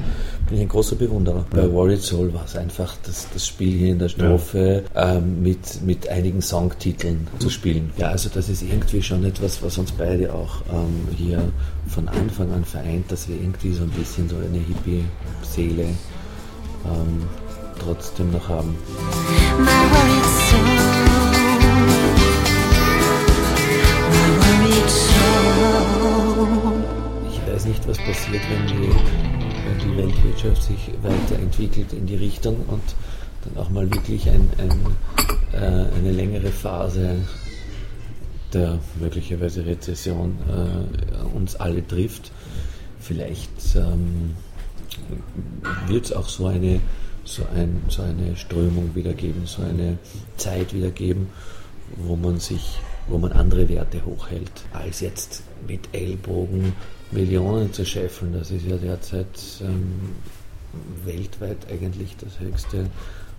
bin 0.48 0.58
ich 0.58 0.62
ein 0.62 0.70
großer 0.70 0.96
Bewunderer. 0.96 1.46
Bei 1.50 1.72
Warrior 1.72 2.00
Soul 2.00 2.34
war 2.34 2.46
es 2.46 2.56
einfach 2.56 2.96
das, 3.06 3.28
das 3.34 3.46
Spiel 3.46 3.78
hier 3.78 3.92
in 3.92 4.00
der 4.00 4.10
Strophe 4.10 4.84
ähm, 4.96 5.44
mit, 5.44 5.82
mit 5.86 6.08
einigen 6.08 6.42
Songtiteln 6.42 7.28
zu 7.40 7.50
spielen. 7.50 7.92
Ja, 7.98 8.10
also 8.10 8.30
das 8.34 8.48
ist 8.48 8.62
irgendwie 8.62 9.02
schon 9.02 9.26
etwas, 9.26 9.62
was 9.62 9.78
uns 9.78 9.92
beide 9.92 10.34
auch 10.34 10.62
ähm, 10.72 11.08
hier 11.18 11.52
von 11.88 12.08
Anfang 12.08 12.52
an 12.54 12.64
vereint, 12.64 13.12
dass 13.12 13.28
wir 13.28 13.36
irgendwie 13.36 13.74
so 13.74 13.84
ein 13.84 13.92
bisschen 13.92 14.30
so 14.30 14.38
eine 14.38 14.60
Hippie-Seele 14.60 15.84
ähm, 15.84 17.24
trotzdem 17.80 18.32
noch 18.32 18.48
haben. 18.48 18.76
Was 27.88 27.98
passiert, 28.00 28.41
wenn 28.50 28.67
die, 28.67 28.89
wenn 29.65 29.79
die 29.79 29.98
Weltwirtschaft 29.98 30.63
sich 30.63 30.91
weiterentwickelt 31.01 31.94
in 31.94 32.06
die 32.06 32.15
Richtung 32.15 32.58
und 32.67 32.84
dann 33.46 33.63
auch 33.63 33.70
mal 33.70 33.89
wirklich 33.89 34.29
ein, 34.29 34.50
ein, 34.58 34.72
äh, 35.53 35.96
eine 35.96 36.12
längere 36.12 36.51
Phase 36.51 37.15
der 38.53 38.79
möglicherweise 39.00 39.65
Rezession 39.65 40.38
äh, 40.50 41.36
uns 41.36 41.56
alle 41.56 41.86
trifft. 41.86 42.32
Vielleicht 43.00 43.75
ähm, 43.75 44.36
wird 45.88 46.06
es 46.06 46.13
auch 46.13 46.27
so 46.27 46.48
eine, 46.48 46.79
so, 47.24 47.44
ein, 47.56 47.82
so 47.89 48.03
eine 48.03 48.36
Strömung 48.36 48.96
wieder 48.96 49.13
geben, 49.13 49.44
so 49.46 49.62
eine 49.62 49.98
Zeit 50.38 50.74
wieder 50.74 50.91
geben, 50.91 51.27
wo 51.96 52.15
man 52.15 52.39
sich, 52.39 52.79
wo 53.08 53.17
man 53.17 53.32
andere 53.32 53.70
Werte 53.70 54.06
hochhält, 54.06 54.51
als 54.74 55.01
jetzt 55.01 55.44
mit 55.67 55.82
Ellbogen 55.94 56.74
Millionen 57.12 57.72
zu 57.72 57.86
scheffeln. 57.86 58.34
Das 58.34 58.52
ist 58.52 58.66
ja 58.66 58.78
derzeit 58.78 59.28
ähm, 59.62 60.16
weltweit 61.06 61.58
eigentlich 61.72 62.16
das 62.18 62.40
höchste 62.40 62.90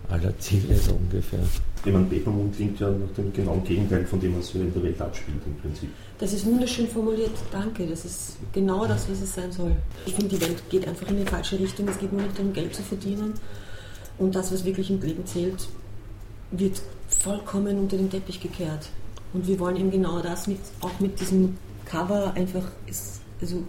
aller 0.08 0.36
Ziele 0.38 0.76
so 0.76 0.92
ungefähr. 0.92 1.40
Ich 1.84 1.92
meine, 1.92 2.06
Papermoon 2.06 2.50
klingt 2.50 2.80
ja 2.80 2.90
nach 2.90 3.12
dem 3.16 3.32
genauen 3.32 3.62
Gegenteil 3.64 4.06
von 4.06 4.18
dem, 4.20 4.38
was 4.38 4.48
sich 4.48 4.56
in 4.56 4.72
der 4.72 4.82
Welt 4.82 5.00
abspielt 5.00 5.38
im 5.44 5.54
Prinzip. 5.56 5.90
Das 6.18 6.32
ist 6.32 6.46
wunderschön 6.46 6.88
formuliert, 6.88 7.32
danke. 7.52 7.86
Das 7.86 8.04
ist 8.04 8.36
genau 8.52 8.86
das, 8.86 9.08
was 9.10 9.20
es 9.20 9.34
sein 9.34 9.52
soll. 9.52 9.72
Ich 10.06 10.14
finde, 10.14 10.36
die 10.36 10.40
Welt 10.40 10.62
geht 10.70 10.88
einfach 10.88 11.08
in 11.08 11.18
die 11.18 11.24
falsche 11.24 11.58
Richtung. 11.58 11.86
Es 11.88 11.98
geht 11.98 12.12
nur 12.12 12.22
nicht 12.22 12.38
darum, 12.38 12.52
Geld 12.52 12.74
zu 12.74 12.82
verdienen. 12.82 13.34
Und 14.18 14.34
das, 14.34 14.50
was 14.50 14.64
wirklich 14.64 14.90
im 14.90 15.00
Leben 15.00 15.26
zählt, 15.26 15.68
wird 16.50 16.80
vollkommen 17.08 17.78
unter 17.78 17.96
den 17.96 18.10
Teppich 18.10 18.40
gekehrt. 18.40 18.88
Und 19.32 19.46
wir 19.46 19.58
wollen 19.60 19.76
eben 19.76 19.90
genau 19.90 20.20
das 20.20 20.46
mit, 20.46 20.58
auch 20.80 20.98
mit 21.00 21.20
diesem 21.20 21.58
Cover 21.84 22.32
einfach 22.34 22.64
ist, 22.86 23.20
also 23.40 23.64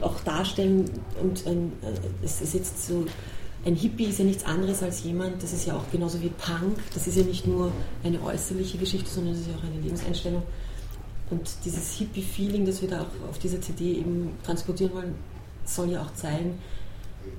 auch 0.00 0.20
darstellen. 0.20 0.90
Und 1.20 1.46
ein, 1.46 1.72
äh, 1.82 2.24
es 2.24 2.40
ist 2.40 2.54
jetzt 2.54 2.86
so, 2.86 3.06
ein 3.64 3.74
Hippie 3.74 4.04
ist 4.04 4.18
ja 4.18 4.24
nichts 4.24 4.44
anderes 4.44 4.82
als 4.82 5.02
jemand, 5.02 5.42
das 5.42 5.52
ist 5.52 5.66
ja 5.66 5.76
auch 5.76 5.90
genauso 5.90 6.22
wie 6.22 6.28
Punk, 6.28 6.78
das 6.94 7.06
ist 7.06 7.16
ja 7.16 7.24
nicht 7.24 7.46
nur 7.46 7.72
eine 8.04 8.22
äußerliche 8.22 8.78
Geschichte, 8.78 9.10
sondern 9.10 9.34
das 9.34 9.42
ist 9.42 9.48
ja 9.50 9.56
auch 9.56 9.64
eine 9.64 9.80
Lebenseinstellung. 9.80 10.42
Und 11.30 11.50
dieses 11.64 11.96
Hippie-Feeling, 11.96 12.64
das 12.64 12.80
wir 12.80 12.88
da 12.88 13.02
auch 13.02 13.28
auf 13.28 13.38
dieser 13.38 13.60
CD 13.60 13.96
eben 13.96 14.30
transportieren 14.44 14.94
wollen, 14.94 15.14
soll 15.64 15.90
ja 15.90 16.02
auch 16.02 16.14
zeigen, 16.14 16.58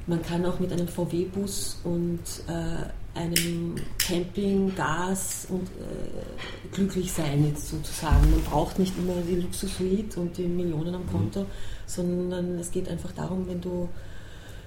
man 0.08 0.22
kann 0.22 0.46
auch 0.46 0.60
mit 0.60 0.72
einem 0.72 0.88
VW-Bus 0.88 1.82
und 1.84 2.20
äh, 2.48 3.20
einem 3.20 3.76
Camping, 3.98 4.74
Gas 4.76 5.48
und 5.50 5.64
äh, 5.64 6.72
glücklich 6.72 7.12
sein, 7.12 7.46
jetzt 7.48 7.70
sozusagen. 7.70 8.32
Man 8.32 8.42
braucht 8.44 8.80
nicht 8.80 8.94
immer 8.98 9.16
die 9.28 9.36
Luxussuite 9.36 10.20
und 10.20 10.38
die 10.38 10.44
Millionen 10.44 10.96
am 10.96 11.08
Konto, 11.12 11.42
mhm. 11.42 11.46
sondern 11.86 12.60
es 12.60 12.72
geht 12.72 12.88
einfach 12.88 13.12
darum, 13.12 13.48
wenn 13.48 13.62
du 13.62 13.90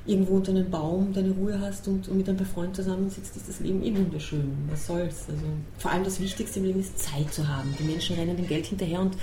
irgendwo 0.04 0.34
unter 0.34 0.50
einem 0.50 0.68
Baum 0.68 1.12
deine 1.12 1.30
Ruhe 1.30 1.60
hast 1.60 1.86
und, 1.86 2.08
und 2.08 2.16
mit 2.16 2.28
einem 2.28 2.44
Freund 2.44 2.74
zusammensitzt, 2.74 3.36
ist 3.36 3.48
das 3.48 3.60
Leben 3.60 3.82
eh 3.84 3.96
wunderschön. 3.96 4.52
Was 4.68 4.86
soll's? 4.86 5.26
Also, 5.28 5.44
vor 5.78 5.92
allem 5.92 6.02
das 6.02 6.20
Wichtigste 6.20 6.58
im 6.58 6.66
Leben 6.66 6.80
ist 6.80 6.98
Zeit 6.98 7.32
zu 7.32 7.46
haben. 7.46 7.72
Die 7.78 7.84
Menschen 7.84 8.16
rennen 8.16 8.36
dem 8.36 8.48
Geld 8.48 8.66
hinterher 8.66 9.00
und 9.00 9.16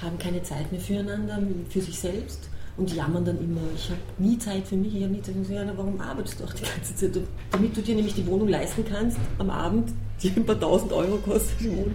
haben 0.00 0.18
keine 0.18 0.42
Zeit 0.42 0.72
mehr 0.72 0.80
füreinander, 0.80 1.40
für 1.70 1.80
sich 1.80 1.98
selbst 1.98 2.48
und 2.76 2.94
jammern 2.94 3.24
dann 3.24 3.38
immer, 3.38 3.60
ich 3.76 3.90
habe 3.90 4.00
nie 4.18 4.38
Zeit 4.38 4.66
für 4.66 4.76
mich, 4.76 4.94
ich 4.94 5.02
habe 5.02 5.12
nie 5.12 5.22
Zeit 5.22 5.34
für 5.34 5.40
mich. 5.40 5.50
Ja, 5.50 5.64
warum 5.76 6.00
arbeitest 6.00 6.40
du 6.40 6.44
auch 6.44 6.52
die 6.52 6.62
ganze 6.62 6.96
Zeit? 6.96 7.22
Damit 7.50 7.76
du 7.76 7.82
dir 7.82 7.94
nämlich 7.94 8.14
die 8.14 8.26
Wohnung 8.26 8.48
leisten 8.48 8.84
kannst 8.88 9.18
am 9.38 9.50
Abend, 9.50 9.90
die 10.22 10.32
ein 10.34 10.46
paar 10.46 10.58
tausend 10.58 10.92
Euro 10.92 11.18
kostet. 11.18 11.60
Mhm. 11.60 11.94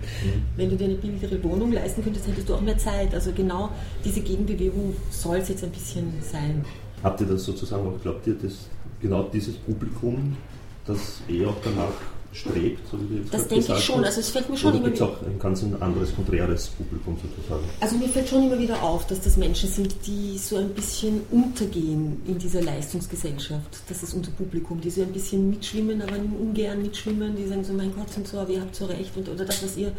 Wenn 0.56 0.70
du 0.70 0.76
dir 0.76 0.86
eine 0.86 0.96
billigere 0.96 1.44
Wohnung 1.44 1.72
leisten 1.72 2.04
könntest, 2.04 2.28
hättest 2.28 2.48
du 2.50 2.56
auch 2.56 2.62
mehr 2.62 2.78
Zeit. 2.78 3.14
Also 3.14 3.32
genau 3.32 3.70
diese 4.06 4.22
Gegenbewegung 4.22 4.96
soll 5.10 5.38
es 5.38 5.50
jetzt 5.50 5.64
ein 5.64 5.72
bisschen 5.72 6.14
sein. 6.22 6.64
Habt 7.04 7.22
ihr 7.22 7.28
das 7.28 7.44
sozusagen 7.44 7.88
auch, 7.88 8.02
glaubt 8.02 8.28
ihr, 8.28 8.36
dass 8.36 8.68
genau 9.02 9.24
dieses 9.24 9.56
Publikum, 9.56 10.38
das 10.86 11.22
eh 11.28 11.46
auch 11.46 11.56
danach 11.64 11.94
strebt, 12.38 12.88
so 12.90 12.98
wie 13.10 13.18
jetzt 13.18 13.34
Das 13.34 13.48
denke 13.48 13.74
ich 13.74 13.84
schon, 13.84 14.04
also 14.04 14.20
es 14.20 14.30
fällt 14.30 14.50
mir 14.50 14.58
schon 14.58 14.72
Oder 14.72 14.80
immer 14.80 14.94
wieder... 14.94 15.06
auch 15.06 15.22
ein 15.22 15.40
ganz 15.40 15.64
anderes, 15.64 16.16
konträres 16.16 16.68
Publikum 16.68 17.18
sozusagen? 17.18 17.64
Also 17.80 17.98
mir 17.98 18.10
fällt 18.10 18.30
schon 18.30 18.44
immer 18.44 18.60
wieder 18.60 18.82
auf, 18.82 19.08
dass 19.08 19.22
das 19.22 19.38
Menschen 19.38 19.70
sind, 19.70 19.96
die 20.06 20.38
so 20.38 20.58
ein 20.58 20.70
bisschen 20.70 21.22
untergehen 21.32 22.22
in 22.28 22.38
dieser 22.38 22.62
Leistungsgesellschaft. 22.62 23.80
Das 23.90 24.04
ist 24.04 24.14
unser 24.14 24.32
Publikum, 24.32 24.80
die 24.82 24.90
so 24.90 25.02
ein 25.02 25.12
bisschen 25.12 25.50
mitschwimmen, 25.50 26.02
aber 26.02 26.16
ungern 26.18 26.82
mitschwimmen, 26.82 27.36
die 27.36 27.48
sagen 27.48 27.64
so, 27.64 27.74
mein 27.74 27.94
Gott, 27.96 28.16
und 28.16 28.28
so, 28.28 28.40
aber 28.40 28.52
ihr 28.52 28.62
habt 28.62 28.76
so 28.76 28.86
recht, 28.86 29.16
und, 29.18 29.30
oder 29.30 29.46
das, 29.46 29.64
was 29.64 29.78
ihr 29.78 29.92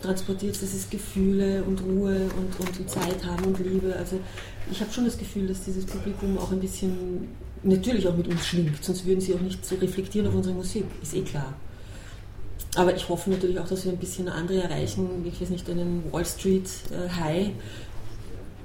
transportiert, 0.00 0.54
das 0.54 0.74
ist 0.74 0.90
Gefühle 0.90 1.64
und 1.64 1.82
Ruhe 1.82 2.30
und, 2.36 2.60
und 2.60 2.90
Zeit 2.90 3.24
haben 3.26 3.44
und 3.46 3.58
Liebe. 3.58 3.94
Also 3.96 4.18
ich 4.70 4.80
habe 4.80 4.92
schon 4.92 5.04
das 5.04 5.18
Gefühl, 5.18 5.48
dass 5.48 5.62
dieses 5.64 5.84
Publikum 5.84 6.38
auch 6.38 6.52
ein 6.52 6.60
bisschen 6.60 7.28
natürlich 7.62 8.06
auch 8.06 8.16
mit 8.16 8.28
uns 8.28 8.46
schwingt, 8.46 8.82
sonst 8.82 9.06
würden 9.06 9.20
sie 9.20 9.34
auch 9.34 9.40
nicht 9.40 9.64
so 9.64 9.76
reflektieren 9.76 10.28
auf 10.28 10.34
unsere 10.34 10.54
Musik, 10.54 10.84
ist 11.02 11.14
eh 11.14 11.22
klar. 11.22 11.54
Aber 12.74 12.94
ich 12.96 13.08
hoffe 13.08 13.30
natürlich 13.30 13.58
auch, 13.58 13.68
dass 13.68 13.84
wir 13.84 13.92
ein 13.92 13.98
bisschen 13.98 14.28
andere 14.28 14.62
erreichen, 14.62 15.24
ich 15.26 15.40
weiß 15.40 15.50
nicht, 15.50 15.68
einen 15.68 16.04
Wall 16.10 16.24
Street 16.24 16.68
äh, 16.90 17.10
High. 17.10 17.50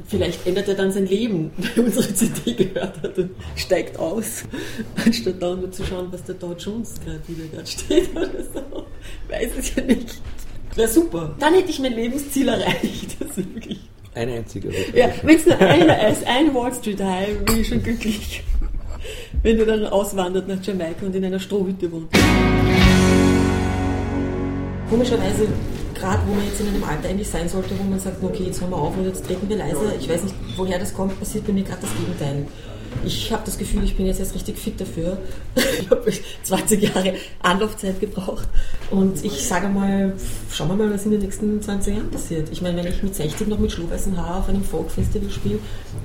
Vielleicht 0.05 0.45
ändert 0.45 0.67
er 0.69 0.75
dann 0.75 0.91
sein 0.91 1.07
Leben, 1.07 1.51
weil 1.75 1.85
unsere 1.85 2.13
CD 2.13 2.53
gehört 2.53 3.01
hat 3.01 3.17
und 3.17 3.31
steigt 3.55 3.99
aus, 3.99 4.43
anstatt 5.05 5.41
da 5.41 5.55
nur 5.55 5.71
zu 5.71 5.83
schauen, 5.83 6.07
was 6.11 6.23
der 6.23 6.35
Dow 6.35 6.53
Jones 6.53 6.95
gerade 7.03 7.21
wieder 7.27 7.47
gerade 7.47 7.67
steht 7.67 8.11
oder 8.15 8.29
so. 8.53 8.85
Weiß 9.27 9.51
es 9.57 9.75
ja 9.75 9.83
nicht. 9.83 10.21
Wäre 10.75 10.87
super. 10.87 11.35
Dann 11.39 11.55
hätte 11.55 11.71
ich 11.71 11.79
mein 11.79 11.93
Lebensziel 11.93 12.47
erreicht. 12.47 13.17
Das 13.19 13.29
ist 13.29 13.37
wirklich. 13.37 13.79
Ein 14.13 14.29
einziger. 14.29 14.69
Ja, 14.95 15.09
wenn 15.23 15.35
es 15.35 15.45
nur 15.45 15.59
einer 15.59 16.07
ist, 16.07 16.25
ein 16.25 16.53
Wall 16.53 16.73
Street 16.73 17.01
High, 17.01 17.39
bin 17.45 17.59
ich 17.59 17.67
schon 17.67 17.83
glücklich. 17.83 18.43
Wenn 19.43 19.57
du 19.57 19.65
dann 19.65 19.85
auswandert 19.85 20.47
nach 20.47 20.63
Jamaika 20.63 21.05
und 21.05 21.15
in 21.15 21.25
einer 21.25 21.39
Strohhütte 21.39 21.91
wohnt. 21.91 22.09
Komischerweise, 24.89 25.47
gerade 25.93 26.19
wo 26.25 26.33
man 26.33 26.45
jetzt 26.45 26.61
in 26.61 26.67
einem 26.67 26.83
Alter 26.83 27.09
eigentlich 27.09 27.29
sein 27.29 27.49
sollte, 27.49 27.77
wo 27.77 27.83
man 27.83 27.99
sagt, 27.99 28.23
okay, 28.23 28.43
jetzt 28.45 28.61
hören 28.61 28.71
wir 28.71 28.77
auf 28.77 28.97
und 28.97 29.05
jetzt 29.05 29.25
treten 29.25 29.49
wir 29.49 29.57
leiser, 29.57 29.93
ich 29.99 30.07
weiß 30.07 30.23
nicht, 30.23 30.35
woher 30.55 30.79
das 30.79 30.93
kommt, 30.93 31.19
passiert 31.19 31.45
bei 31.45 31.53
mir 31.53 31.63
gerade 31.63 31.81
das 31.81 31.91
Gegenteil 31.95 32.45
ich 33.05 33.31
habe 33.31 33.43
das 33.45 33.57
Gefühl, 33.57 33.83
ich 33.83 33.95
bin 33.95 34.05
jetzt 34.05 34.19
erst 34.19 34.35
richtig 34.35 34.57
fit 34.57 34.79
dafür. 34.79 35.17
Ich 35.79 35.89
habe 35.89 36.11
20 36.43 36.81
Jahre 36.81 37.13
Anlaufzeit 37.41 37.99
gebraucht. 37.99 38.47
Und 38.89 39.23
ich 39.23 39.47
sage 39.47 39.67
mal, 39.67 40.13
schauen 40.51 40.69
wir 40.69 40.75
mal, 40.75 40.93
was 40.93 41.05
in 41.05 41.11
den 41.11 41.21
nächsten 41.21 41.61
20 41.61 41.95
Jahren 41.95 42.11
passiert. 42.11 42.49
Ich 42.51 42.61
meine, 42.61 42.77
wenn 42.77 42.91
ich 42.91 43.03
mit 43.03 43.15
60 43.15 43.47
noch 43.47 43.59
mit 43.59 43.71
schlohweißen 43.71 44.17
Haar 44.17 44.39
auf 44.39 44.49
einem 44.49 44.63
Folkfestival 44.63 45.29
spiele, 45.29 45.59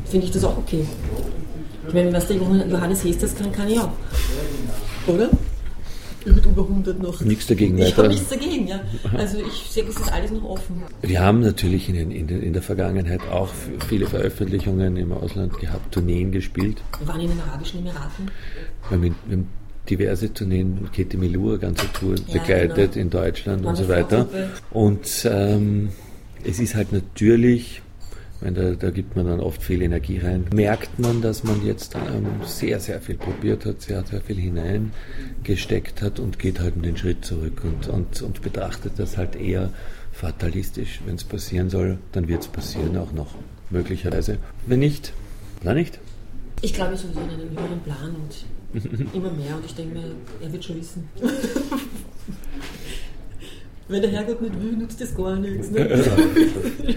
finde 0.05 0.27
ich 0.27 0.33
das 0.33 0.45
auch 0.45 0.57
okay. 0.57 0.87
Ich 1.89 1.95
meine, 1.95 2.13
was 2.13 2.27
der 2.29 2.37
Johannes 2.37 3.05
Hesters 3.05 3.35
kann, 3.35 3.53
kann 3.53 3.69
ich 3.69 3.79
auch. 3.79 3.91
Oder? 5.07 5.31
mit 6.27 6.47
über 6.47 6.63
100 6.63 7.03
noch. 7.03 7.21
Nichts 7.21 7.47
dagegen. 7.47 7.79
Ich 7.79 7.97
habe 7.97 8.09
nichts 8.09 8.29
dagegen, 8.29 8.67
ja. 8.67 8.81
Also 9.17 9.39
ich 9.39 9.71
sehe, 9.71 9.85
es 9.85 9.97
ist 9.97 10.13
alles 10.13 10.31
noch 10.31 10.45
offen. 10.45 10.83
Wir 11.03 11.21
haben 11.21 11.41
natürlich 11.41 11.89
in, 11.89 12.11
in, 12.11 12.29
in, 12.29 12.53
der 12.53 12.63
Vergangenheit 12.63 13.21
auch 13.31 13.49
viele 13.89 14.07
Veröffentlichungen 14.07 14.97
im 14.97 15.13
Ausland 15.13 15.59
gehabt, 15.59 15.93
Tourneen 15.93 16.33
gespielt. 16.33 16.83
Wir 16.99 17.09
waren 17.09 17.21
in 17.21 17.29
den 17.29 17.41
Arabischen 17.41 17.81
Emiraten. 17.81 18.31
Wir 18.89 18.97
haben, 18.97 19.03
wir 19.03 19.37
haben 19.37 19.49
diverse 19.89 20.33
Tourneen, 20.33 20.89
Katie 20.95 21.17
Milur, 21.17 21.59
ganze 21.59 21.93
Tour 21.93 22.15
ja, 22.29 22.41
begleitet 22.41 22.93
genau. 22.93 23.03
in 23.03 23.11
Deutschland 23.11 23.67
und 23.67 23.77
so 23.77 23.89
weiter. 23.89 24.29
Und 24.71 25.09
ähm, 25.25 25.91
es 26.45 26.61
ist 26.61 26.75
halt 26.75 26.93
natürlich 26.93 27.83
meine, 28.43 28.77
da, 28.77 28.87
da, 28.87 28.91
gibt 28.91 29.17
man 29.17 29.27
dann 29.27 29.41
oft 29.41 29.63
viel 29.63 29.83
Energie 29.83 30.19
rein. 30.19 30.47
Merkt 30.55 30.99
man, 30.99 31.23
dass 31.23 31.45
man 31.45 31.65
jetzt 31.65 31.95
ähm, 31.95 32.27
sehr, 32.45 32.81
sehr 32.81 33.01
viel 33.01 33.17
probiert 33.17 33.65
hat, 33.65 33.81
sehr, 33.83 34.05
sehr 34.05 34.21
viel 34.21 34.37
hineingesteckt 34.37 36.03
hat 36.03 36.21
und 36.21 36.39
geht 36.39 36.61
halt 36.61 36.85
den 36.85 36.97
Schritt 36.97 37.25
zurück 37.25 37.63
und, 37.65 37.89
und, 37.89 38.23
und 38.23 38.43
betrachtet 38.43 38.93
das 38.97 39.17
halt 39.17 39.37
eher 39.37 39.71
fatalistisch. 40.13 41.01
Wenn 41.07 41.15
es 41.15 41.25
passieren 41.25 41.71
soll, 41.71 41.99
dann 42.13 42.29
wird 42.29 42.43
es 42.43 42.49
passieren 42.49 42.97
auch 42.97 43.13
noch, 43.13 43.35
möglicherweise. 43.71 44.39
Wenn 44.67 44.81
nicht, 44.81 45.13
dann 45.63 45.77
nicht. 45.77 45.99
Ich 46.61 46.75
glaube 46.75 46.97
sowieso 46.97 47.21
an 47.21 47.31
einen 47.31 47.51
höheren 47.51 47.81
Plan 47.81 48.15
und 48.15 48.45
immer 49.15 49.33
mehr 49.33 49.57
und 49.57 49.65
ich 49.65 49.75
denke 49.75 49.95
mir, 49.95 50.15
er 50.41 50.53
wird 50.53 50.65
schon 50.65 50.77
wissen. 50.77 51.09
Wenn 53.89 54.01
der 54.01 54.11
Herrgott 54.11 54.41
nicht 54.41 54.63
will, 54.63 54.73
nützt 54.73 55.01
das 55.01 55.15
gar 55.15 55.37
nichts. 55.37 55.71
Ne? 55.71 55.87